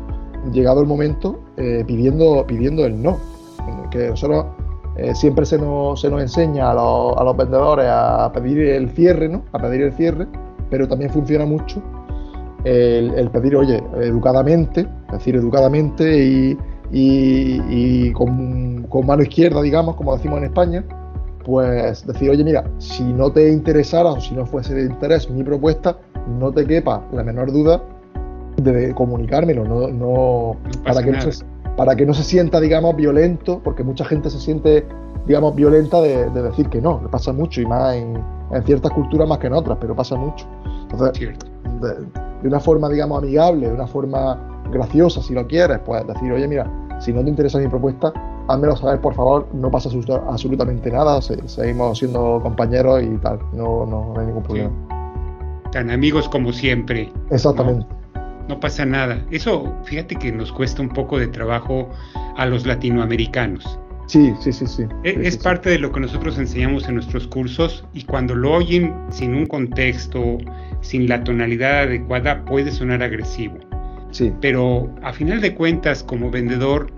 llegado 0.53 0.83
el 0.83 0.87
momento, 0.87 1.41
eh, 1.57 1.83
pidiendo, 1.89 2.47
pidiendo 2.47 2.87
el 2.87 3.03
no 3.03 3.19
que 3.91 4.11
nosotros 4.11 4.47
eh, 4.97 5.13
siempre 5.17 5.45
se 5.45 5.59
nos, 5.59 6.01
se 6.01 6.09
nos 6.09 6.23
enseña 6.23 6.71
a 6.71 6.75
los, 6.75 7.17
a 7.17 7.25
los, 7.25 7.37
vendedores 7.37 7.87
a 7.89 8.31
pedir 8.33 8.61
el 8.61 8.91
cierre, 8.91 9.29
¿no? 9.29 9.43
A 9.53 9.59
pedir 9.59 9.83
el 9.83 9.93
cierre, 9.93 10.29
pero 10.71 10.87
también 10.87 11.11
funciona 11.11 11.45
mucho 11.45 11.83
el, 12.67 13.31
pedir, 13.31 13.57
oye, 13.57 13.83
educadamente, 14.01 14.89
es 15.07 15.13
decir, 15.13 15.37
educadamente 15.37 16.25
y, 16.25 16.59
y, 16.91 18.13
con, 18.13 18.87
mano 19.07 19.23
izquierda, 19.23 19.63
digamos, 19.63 19.95
como 19.97 20.17
decimos 20.17 20.39
en 20.39 20.45
España, 20.45 20.85
pues 21.45 22.05
decir, 22.07 22.31
oye, 22.31 22.43
mira, 22.43 22.65
si 22.79 23.05
no 23.05 23.31
te 23.31 23.53
interesara 23.53 24.11
o 24.11 24.21
si 24.21 24.35
no 24.35 24.47
fuese 24.47 24.75
de 24.75 24.83
interés 24.87 25.31
mi 25.31 25.45
propuesta, 25.45 25.97
no 26.41 26.51
te 26.51 26.67
quepa 26.67 27.05
la 27.13 27.23
menor 27.23 27.53
duda 27.53 27.83
de 28.57 28.93
comunicármelo, 28.95 29.65
no, 29.65 29.89
no, 29.89 30.57
para, 30.85 31.03
que 31.03 31.13
no 31.13 31.21
se, 31.21 31.45
para 31.77 31.95
que 31.95 32.05
no 32.05 32.15
se 32.15 32.25
sienta, 32.25 32.59
digamos, 32.59 32.97
violento, 32.97 33.61
porque 33.63 33.85
mucha 33.85 34.05
gente 34.05 34.29
se 34.29 34.41
siente, 34.41 34.85
digamos, 35.27 35.55
violenta 35.55 36.01
de, 36.01 36.29
decir 36.31 36.69
que 36.69 36.81
no, 36.81 37.01
le 37.01 37.09
pasa 37.11 37.33
mucho 37.33 37.61
y 37.61 37.67
más 37.67 37.95
en, 37.95 38.17
ciertas 38.65 38.91
culturas 38.93 39.29
más 39.29 39.39
que 39.39 39.47
en 39.47 39.53
otras, 39.53 39.79
pero 39.81 39.95
pasa 39.95 40.17
mucho. 40.17 40.47
Entonces, 40.91 41.37
de, 41.81 42.26
una 42.45 42.61
forma, 42.61 42.89
digamos, 42.89 43.23
amigable, 43.23 43.69
de 43.69 43.75
una 43.75 43.87
forma 43.87 44.39
graciosa, 44.71 45.23
si 45.23 45.35
lo 45.35 45.47
quieres, 45.47 45.79
pues 45.85 46.07
decir, 46.07 46.33
oye, 46.33 46.47
mira, 46.49 46.71
si 47.01 47.13
no 47.13 47.23
te 47.23 47.31
interesa 47.31 47.59
mi 47.59 47.69
propuesta, 47.69 48.13
házmelo 48.49 48.77
saber, 48.77 49.01
por 49.01 49.15
favor, 49.15 49.49
no 49.53 49.71
pasa 49.71 49.91
absolutamente 50.29 50.91
nada, 50.91 51.21
seguimos 51.21 51.99
siendo 51.99 52.41
compañeros 52.43 53.03
y 53.03 53.17
tal, 53.19 53.39
no, 53.53 53.87
no, 53.87 54.15
hay 54.19 54.27
ningún 54.27 54.43
problema. 54.43 54.71
Tan 55.73 55.91
amigos 55.91 56.29
como 56.29 56.53
siempre. 56.53 57.13
Exactamente. 57.31 57.87
¿no? 58.49 58.61
pasa 58.61 58.85
nada. 58.85 59.21
Eso, 59.31 59.75
fíjate 59.85 60.15
que 60.17 60.31
nos 60.31 60.53
cuesta 60.53 60.81
un 60.81 60.89
poco 60.89 61.19
de 61.19 61.27
trabajo 61.27 61.89
a 62.37 62.47
los 62.47 62.65
latinoamericanos. 62.67 63.79
Sí, 64.07 64.33
sí, 64.39 64.53
sí, 64.53 64.67
sí. 64.67 64.85
E, 65.03 65.27
es, 65.27 65.37
parte 65.37 65.69
de 65.69 65.81
lo 65.81 65.91
que 65.91 65.99
nosotros 65.99 66.39
enseñamos 66.39 66.89
en 66.89 66.95
nuestros 66.95 67.27
cursos 67.27 67.85
y 67.93 68.05
cuando 68.05 68.37
lo 68.37 68.53
oyen 68.53 68.95
sin 69.11 69.35
un 69.35 69.47
contexto, 69.47 70.39
sin 70.87 71.09
la 71.09 71.25
tonalidad 71.25 71.81
adecuada, 71.81 72.45
puede 72.45 72.71
sonar 72.71 73.03
agresivo. 73.03 73.59
Sí. 74.13 74.33
Pero 74.41 74.89
a 75.03 75.13
final 75.13 75.41
de 75.41 75.55
cuentas, 75.55 76.03
como 76.03 76.31
vendedor, 76.31 76.93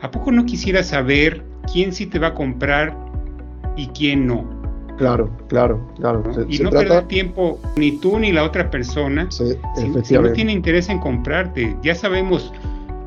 ¿a 0.00 0.10
poco 0.10 0.32
no 0.32 0.46
quisiera 0.46 0.82
saber 0.82 1.44
quién 1.72 1.92
sí 1.92 2.06
te 2.06 2.18
va 2.18 2.28
a 2.28 2.34
comprar 2.34 2.96
y 3.76 3.86
quién 3.88 4.26
no? 4.26 4.58
Claro, 4.96 5.30
claro, 5.48 5.86
claro. 5.96 6.24
y 6.48 6.58
no 6.58 6.70
perder 6.70 7.04
tiempo 7.04 7.60
ni 7.76 8.00
tú 8.00 8.18
ni 8.18 8.32
la 8.32 8.42
otra 8.42 8.68
persona 8.68 9.28
sí, 9.30 9.54
si, 10.02 10.14
no 10.14 10.32
tiene 10.32 10.52
interés 10.52 10.88
en 10.88 10.98
comprarte. 10.98 11.76
Ya 11.84 11.94
sabemos, 11.94 12.52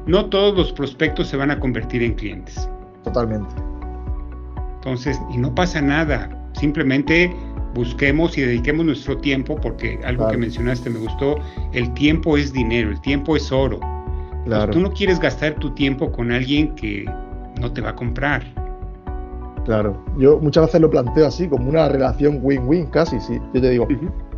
no 0.06 0.28
todos 0.28 0.56
los 0.56 0.72
prospectos 0.72 1.28
se 1.28 1.36
van 1.36 1.52
a 1.52 1.60
convertir 1.60 2.02
en 2.02 2.14
clientes. 2.14 2.70
Totalmente. 3.04 3.54
Entonces, 4.76 5.20
y 5.34 5.38
no 5.38 5.54
pasa 5.54 5.82
nada. 5.82 6.30
Simplemente 6.54 7.36
busquemos 7.74 8.38
y 8.38 8.42
dediquemos 8.42 8.86
nuestro 8.86 9.18
tiempo, 9.18 9.56
porque 9.56 10.00
algo 10.04 10.28
que 10.28 10.38
mencionaste 10.38 10.90
me 10.90 11.00
gustó, 11.00 11.38
el 11.74 11.94
tiempo 11.94 12.38
es 12.38 12.52
dinero, 12.54 12.90
el 12.90 13.02
tiempo 13.02 13.36
es 13.36 13.52
oro. 13.52 13.80
Claro. 14.46 14.74
tú 14.74 14.80
no 14.80 14.92
quieres 14.92 15.20
gastar 15.20 15.54
tu 15.56 15.70
tiempo 15.76 16.12
con 16.12 16.32
alguien 16.32 16.74
que 16.74 17.06
no 17.60 17.72
te 17.72 17.82
va 17.82 17.90
a 17.90 17.96
comprar. 17.96 18.44
Claro, 19.66 20.04
yo 20.18 20.40
muchas 20.40 20.66
veces 20.66 20.82
lo 20.82 20.90
planteo 20.90 21.28
así, 21.28 21.48
como 21.48 21.70
una 21.70 21.88
relación 21.88 22.40
win-win 22.42 22.88
casi, 22.88 23.20
sí. 23.20 23.40
Yo 23.54 23.62
te 23.62 23.70
digo, 23.70 23.88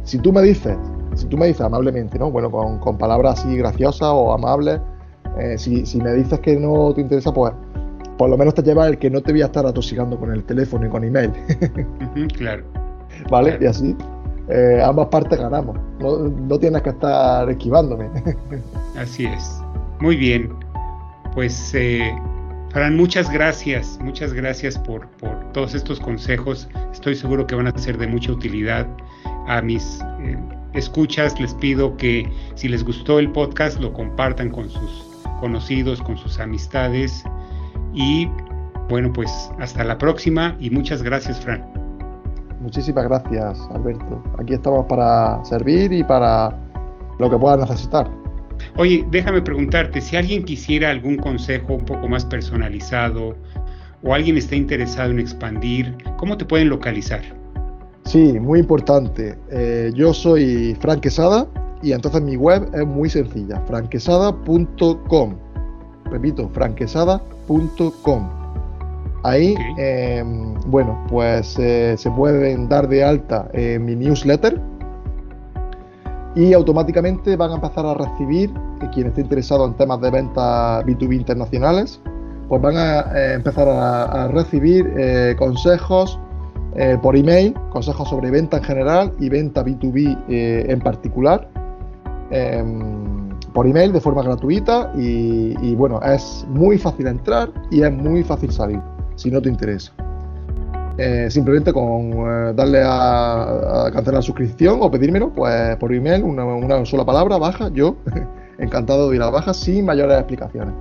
si 0.03 0.17
tú 0.19 0.33
me 0.33 0.41
dices, 0.41 0.77
si 1.15 1.25
tú 1.27 1.37
me 1.37 1.47
dices 1.47 1.61
amablemente, 1.61 2.19
¿no? 2.19 2.29
Bueno, 2.29 2.51
con, 2.51 2.97
palabras 2.97 3.39
así 3.39 3.55
graciosas 3.55 4.09
o 4.11 4.33
amables, 4.33 4.81
eh, 5.39 5.57
si, 5.57 5.97
me 6.01 6.13
dices 6.13 6.39
que 6.41 6.57
no 6.57 6.93
te 6.93 7.01
interesa, 7.01 7.33
pues 7.33 7.53
por 8.17 8.29
lo 8.29 8.37
menos 8.37 8.53
te 8.53 8.61
lleva 8.61 8.87
el 8.87 8.97
que 8.97 9.09
no 9.09 9.21
te 9.21 9.31
voy 9.31 9.41
a 9.41 9.45
estar 9.45 9.65
atosigando 9.65 10.19
con 10.19 10.31
el 10.31 10.43
teléfono 10.43 10.85
y 10.85 10.89
con 10.89 11.03
email. 11.03 11.31
claro. 12.37 12.82
¿Vale? 13.29 13.57
Y 13.61 13.65
así 13.65 13.95
eh, 14.49 14.81
ambas 14.83 15.07
partes 15.07 15.39
ganamos. 15.39 15.77
No, 15.99 16.17
no 16.17 16.59
tienes 16.59 16.81
que 16.81 16.89
estar 16.89 17.49
esquivándome. 17.49 18.09
así 18.97 19.25
es. 19.25 19.61
Muy 19.99 20.15
bien. 20.15 20.53
Pues 21.33 21.73
eh, 21.73 22.13
Fran, 22.69 22.95
muchas 22.95 23.31
gracias, 23.31 23.99
muchas 24.01 24.33
gracias 24.33 24.77
por, 24.77 25.07
todos 25.53 25.73
estos 25.73 25.99
consejos. 25.99 26.67
Estoy 26.91 27.15
seguro 27.15 27.47
que 27.47 27.55
van 27.55 27.67
a 27.67 27.77
ser 27.77 27.97
de 27.97 28.07
mucha 28.07 28.31
utilidad 28.31 28.87
a 29.47 29.61
mis 29.61 29.99
eh, 30.19 30.37
escuchas. 30.73 31.39
Les 31.39 31.53
pido 31.55 31.95
que 31.97 32.29
si 32.55 32.67
les 32.67 32.83
gustó 32.83 33.19
el 33.19 33.31
podcast 33.31 33.79
lo 33.79 33.93
compartan 33.93 34.49
con 34.49 34.69
sus 34.69 35.05
conocidos, 35.39 36.01
con 36.01 36.17
sus 36.17 36.39
amistades. 36.39 37.23
Y 37.93 38.27
bueno, 38.89 39.11
pues 39.13 39.31
hasta 39.59 39.83
la 39.83 39.97
próxima 39.97 40.55
y 40.59 40.69
muchas 40.69 41.01
gracias, 41.01 41.39
Fran. 41.39 41.82
Muchísimas 42.63 43.03
gracias, 43.03 43.59
Alberto. 43.75 44.23
Aquí 44.39 44.53
estamos 44.53 44.85
para 44.85 45.43
servir 45.43 45.91
y 45.91 46.01
para 46.01 46.57
lo 47.19 47.29
que 47.29 47.37
puedas 47.37 47.59
necesitar. 47.59 48.09
Oye, 48.77 49.05
déjame 49.11 49.41
preguntarte, 49.41 49.99
si 49.99 50.15
alguien 50.15 50.43
quisiera 50.43 50.89
algún 50.89 51.17
consejo 51.17 51.73
un 51.73 51.83
poco 51.83 52.07
más 52.07 52.23
personalizado 52.23 53.35
o 54.01 54.13
alguien 54.13 54.37
está 54.37 54.55
interesado 54.55 55.11
en 55.11 55.19
expandir, 55.19 55.93
¿cómo 56.15 56.37
te 56.37 56.45
pueden 56.45 56.69
localizar? 56.69 57.21
Sí, 58.05 58.39
muy 58.39 58.59
importante. 58.59 59.37
Eh, 59.51 59.91
yo 59.93 60.13
soy 60.13 60.77
Frank 60.79 61.01
Quesada 61.01 61.45
y 61.81 61.91
entonces 61.91 62.21
mi 62.21 62.37
web 62.37 62.69
es 62.73 62.87
muy 62.87 63.09
sencilla, 63.09 63.59
franquesada.com. 63.67 65.35
Repito, 66.05 66.49
franquesada.com. 66.53 68.42
Ahí, 69.23 69.55
em, 69.77 70.53
bueno, 70.67 71.01
pues 71.09 71.57
eh, 71.57 71.95
se 71.97 72.11
pueden 72.11 72.67
dar 72.67 72.87
de 72.87 73.03
alta 73.03 73.47
en 73.53 73.85
mi 73.85 73.95
newsletter, 73.95 74.59
y 76.35 76.53
automáticamente 76.53 77.35
van 77.35 77.51
a 77.51 77.55
empezar 77.55 77.85
a 77.85 77.93
recibir, 77.93 78.51
eh, 78.81 78.89
quien 78.93 79.07
esté 79.07 79.21
interesado 79.21 79.65
en 79.65 79.73
temas 79.75 80.01
de 80.01 80.09
ventas 80.09 80.83
B2B 80.85 81.15
internacionales, 81.15 82.01
pues 82.47 82.61
van 82.61 82.77
a 82.77 82.99
eh, 83.15 83.33
empezar 83.35 83.67
a, 83.69 84.27
recibir 84.29 84.91
eh, 84.97 85.35
consejos 85.37 86.19
por 87.03 87.15
email, 87.15 87.53
consejos 87.69 88.09
sobre 88.09 88.31
venta 88.31 88.57
en 88.57 88.63
general 88.63 89.13
y 89.19 89.29
venta 89.29 89.63
B2B 89.63 90.17
en 90.27 90.79
particular, 90.79 91.47
em, 92.31 93.29
por 93.53 93.67
email 93.67 93.93
de 93.93 94.01
forma 94.01 94.23
gratuita 94.23 94.91
y, 94.97 95.55
y 95.61 95.75
bueno, 95.75 96.01
es 96.01 96.43
muy 96.49 96.79
fácil 96.79 97.05
entrar 97.05 97.51
y 97.69 97.83
es 97.83 97.91
muy 97.91 98.23
fácil 98.23 98.51
salir 98.51 98.81
si 99.15 99.31
no 99.31 99.41
te 99.41 99.49
interesa. 99.49 99.93
Eh, 100.97 101.27
simplemente 101.31 101.73
con 101.73 102.11
eh, 102.11 102.53
darle 102.55 102.83
a, 102.85 103.89
cancelar 103.91 104.15
la 104.15 104.21
suscripción 104.21 104.77
o 104.79 104.91
pedírmelo 104.91 105.31
pues 105.33 105.75
por 105.77 105.91
email, 105.91 106.23
una, 106.23 106.85
sola 106.85 107.03
palabra, 107.03 107.37
baja, 107.37 107.69
yo, 107.69 107.95
encantado 108.59 109.09
de 109.09 109.15
ir 109.15 109.21
a 109.23 109.31
baja 109.31 109.53
sin 109.53 109.85
mayores 109.85 110.17
explicaciones. 110.17 110.73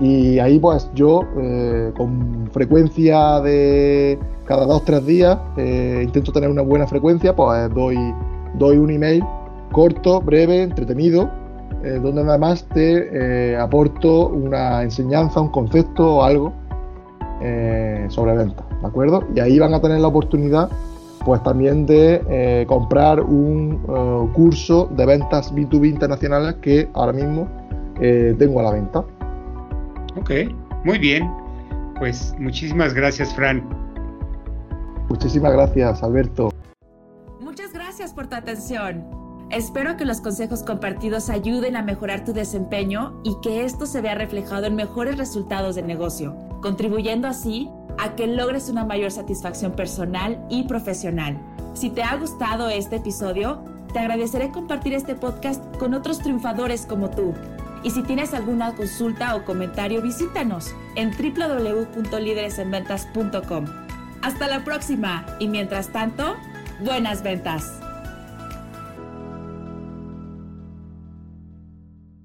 Y 0.00 0.38
ahí 0.38 0.58
pues 0.58 0.90
yo 0.94 1.20
eh, 1.38 1.92
con 1.96 2.48
frecuencia 2.50 3.40
de 3.40 4.18
cada 4.46 4.64
dos 4.64 4.80
o 4.80 4.84
tres 4.84 5.04
días, 5.06 5.38
intento 5.56 6.32
tener 6.32 6.50
una 6.50 6.62
buena 6.62 6.86
frecuencia, 6.86 7.36
pues 7.36 7.72
doy, 7.74 7.96
doy 8.54 8.78
un 8.78 8.90
email 8.90 9.22
corto, 9.70 10.20
breve, 10.20 10.62
entretenido, 10.62 11.30
donde 12.02 12.22
además 12.22 12.66
te 12.74 13.56
aporto 13.56 14.28
una 14.28 14.82
enseñanza, 14.82 15.40
un 15.40 15.48
concepto 15.48 16.16
o 16.16 16.22
algo 16.22 16.52
sobre 18.08 18.36
venta. 18.36 18.64
¿de 18.80 18.86
acuerdo? 18.86 19.24
Y 19.34 19.40
ahí 19.40 19.58
van 19.58 19.74
a 19.74 19.80
tener 19.80 20.00
la 20.00 20.08
oportunidad 20.08 20.70
pues 21.24 21.42
también 21.42 21.86
de 21.86 22.22
eh, 22.28 22.64
comprar 22.66 23.20
un 23.20 23.82
eh, 23.88 24.32
curso 24.34 24.88
de 24.96 25.06
ventas 25.06 25.54
B2B 25.54 25.88
internacionales 25.88 26.56
que 26.60 26.88
ahora 26.94 27.12
mismo 27.12 27.48
eh, 28.00 28.34
tengo 28.38 28.60
a 28.60 28.64
la 28.64 28.72
venta. 28.72 29.04
Ok, 30.16 30.30
muy 30.84 30.98
bien. 30.98 31.30
Pues 31.98 32.34
muchísimas 32.38 32.94
gracias, 32.94 33.34
Fran. 33.34 33.62
Muchísimas 35.08 35.52
gracias, 35.52 36.02
Alberto. 36.02 36.50
Muchas 37.40 37.72
gracias 37.72 38.12
por 38.12 38.26
tu 38.26 38.36
atención. 38.36 39.04
Espero 39.50 39.96
que 39.96 40.06
los 40.06 40.20
consejos 40.20 40.62
compartidos 40.62 41.28
ayuden 41.28 41.76
a 41.76 41.82
mejorar 41.82 42.24
tu 42.24 42.32
desempeño 42.32 43.20
y 43.22 43.36
que 43.42 43.64
esto 43.64 43.84
se 43.84 44.00
vea 44.00 44.14
reflejado 44.14 44.64
en 44.64 44.74
mejores 44.74 45.18
resultados 45.18 45.74
de 45.74 45.82
negocio, 45.82 46.34
contribuyendo 46.62 47.28
así 47.28 47.68
a 47.98 48.16
que 48.16 48.26
logres 48.26 48.70
una 48.70 48.86
mayor 48.86 49.10
satisfacción 49.10 49.72
personal 49.72 50.42
y 50.48 50.62
profesional. 50.62 51.38
Si 51.74 51.90
te 51.90 52.02
ha 52.02 52.16
gustado 52.16 52.70
este 52.70 52.96
episodio, 52.96 53.62
te 53.92 53.98
agradeceré 53.98 54.50
compartir 54.50 54.94
este 54.94 55.14
podcast 55.14 55.62
con 55.76 55.92
otros 55.92 56.20
triunfadores 56.20 56.86
como 56.86 57.10
tú. 57.10 57.34
Y 57.82 57.90
si 57.90 58.02
tienes 58.02 58.32
alguna 58.32 58.74
consulta 58.74 59.36
o 59.36 59.44
comentario, 59.44 60.00
visítanos 60.00 60.74
en 60.94 61.10
www.lideresenventas.com. 61.10 63.66
Hasta 64.22 64.48
la 64.48 64.64
próxima 64.64 65.26
y 65.40 65.48
mientras 65.48 65.88
tanto, 65.88 66.36
buenas 66.84 67.22
ventas. 67.22 67.81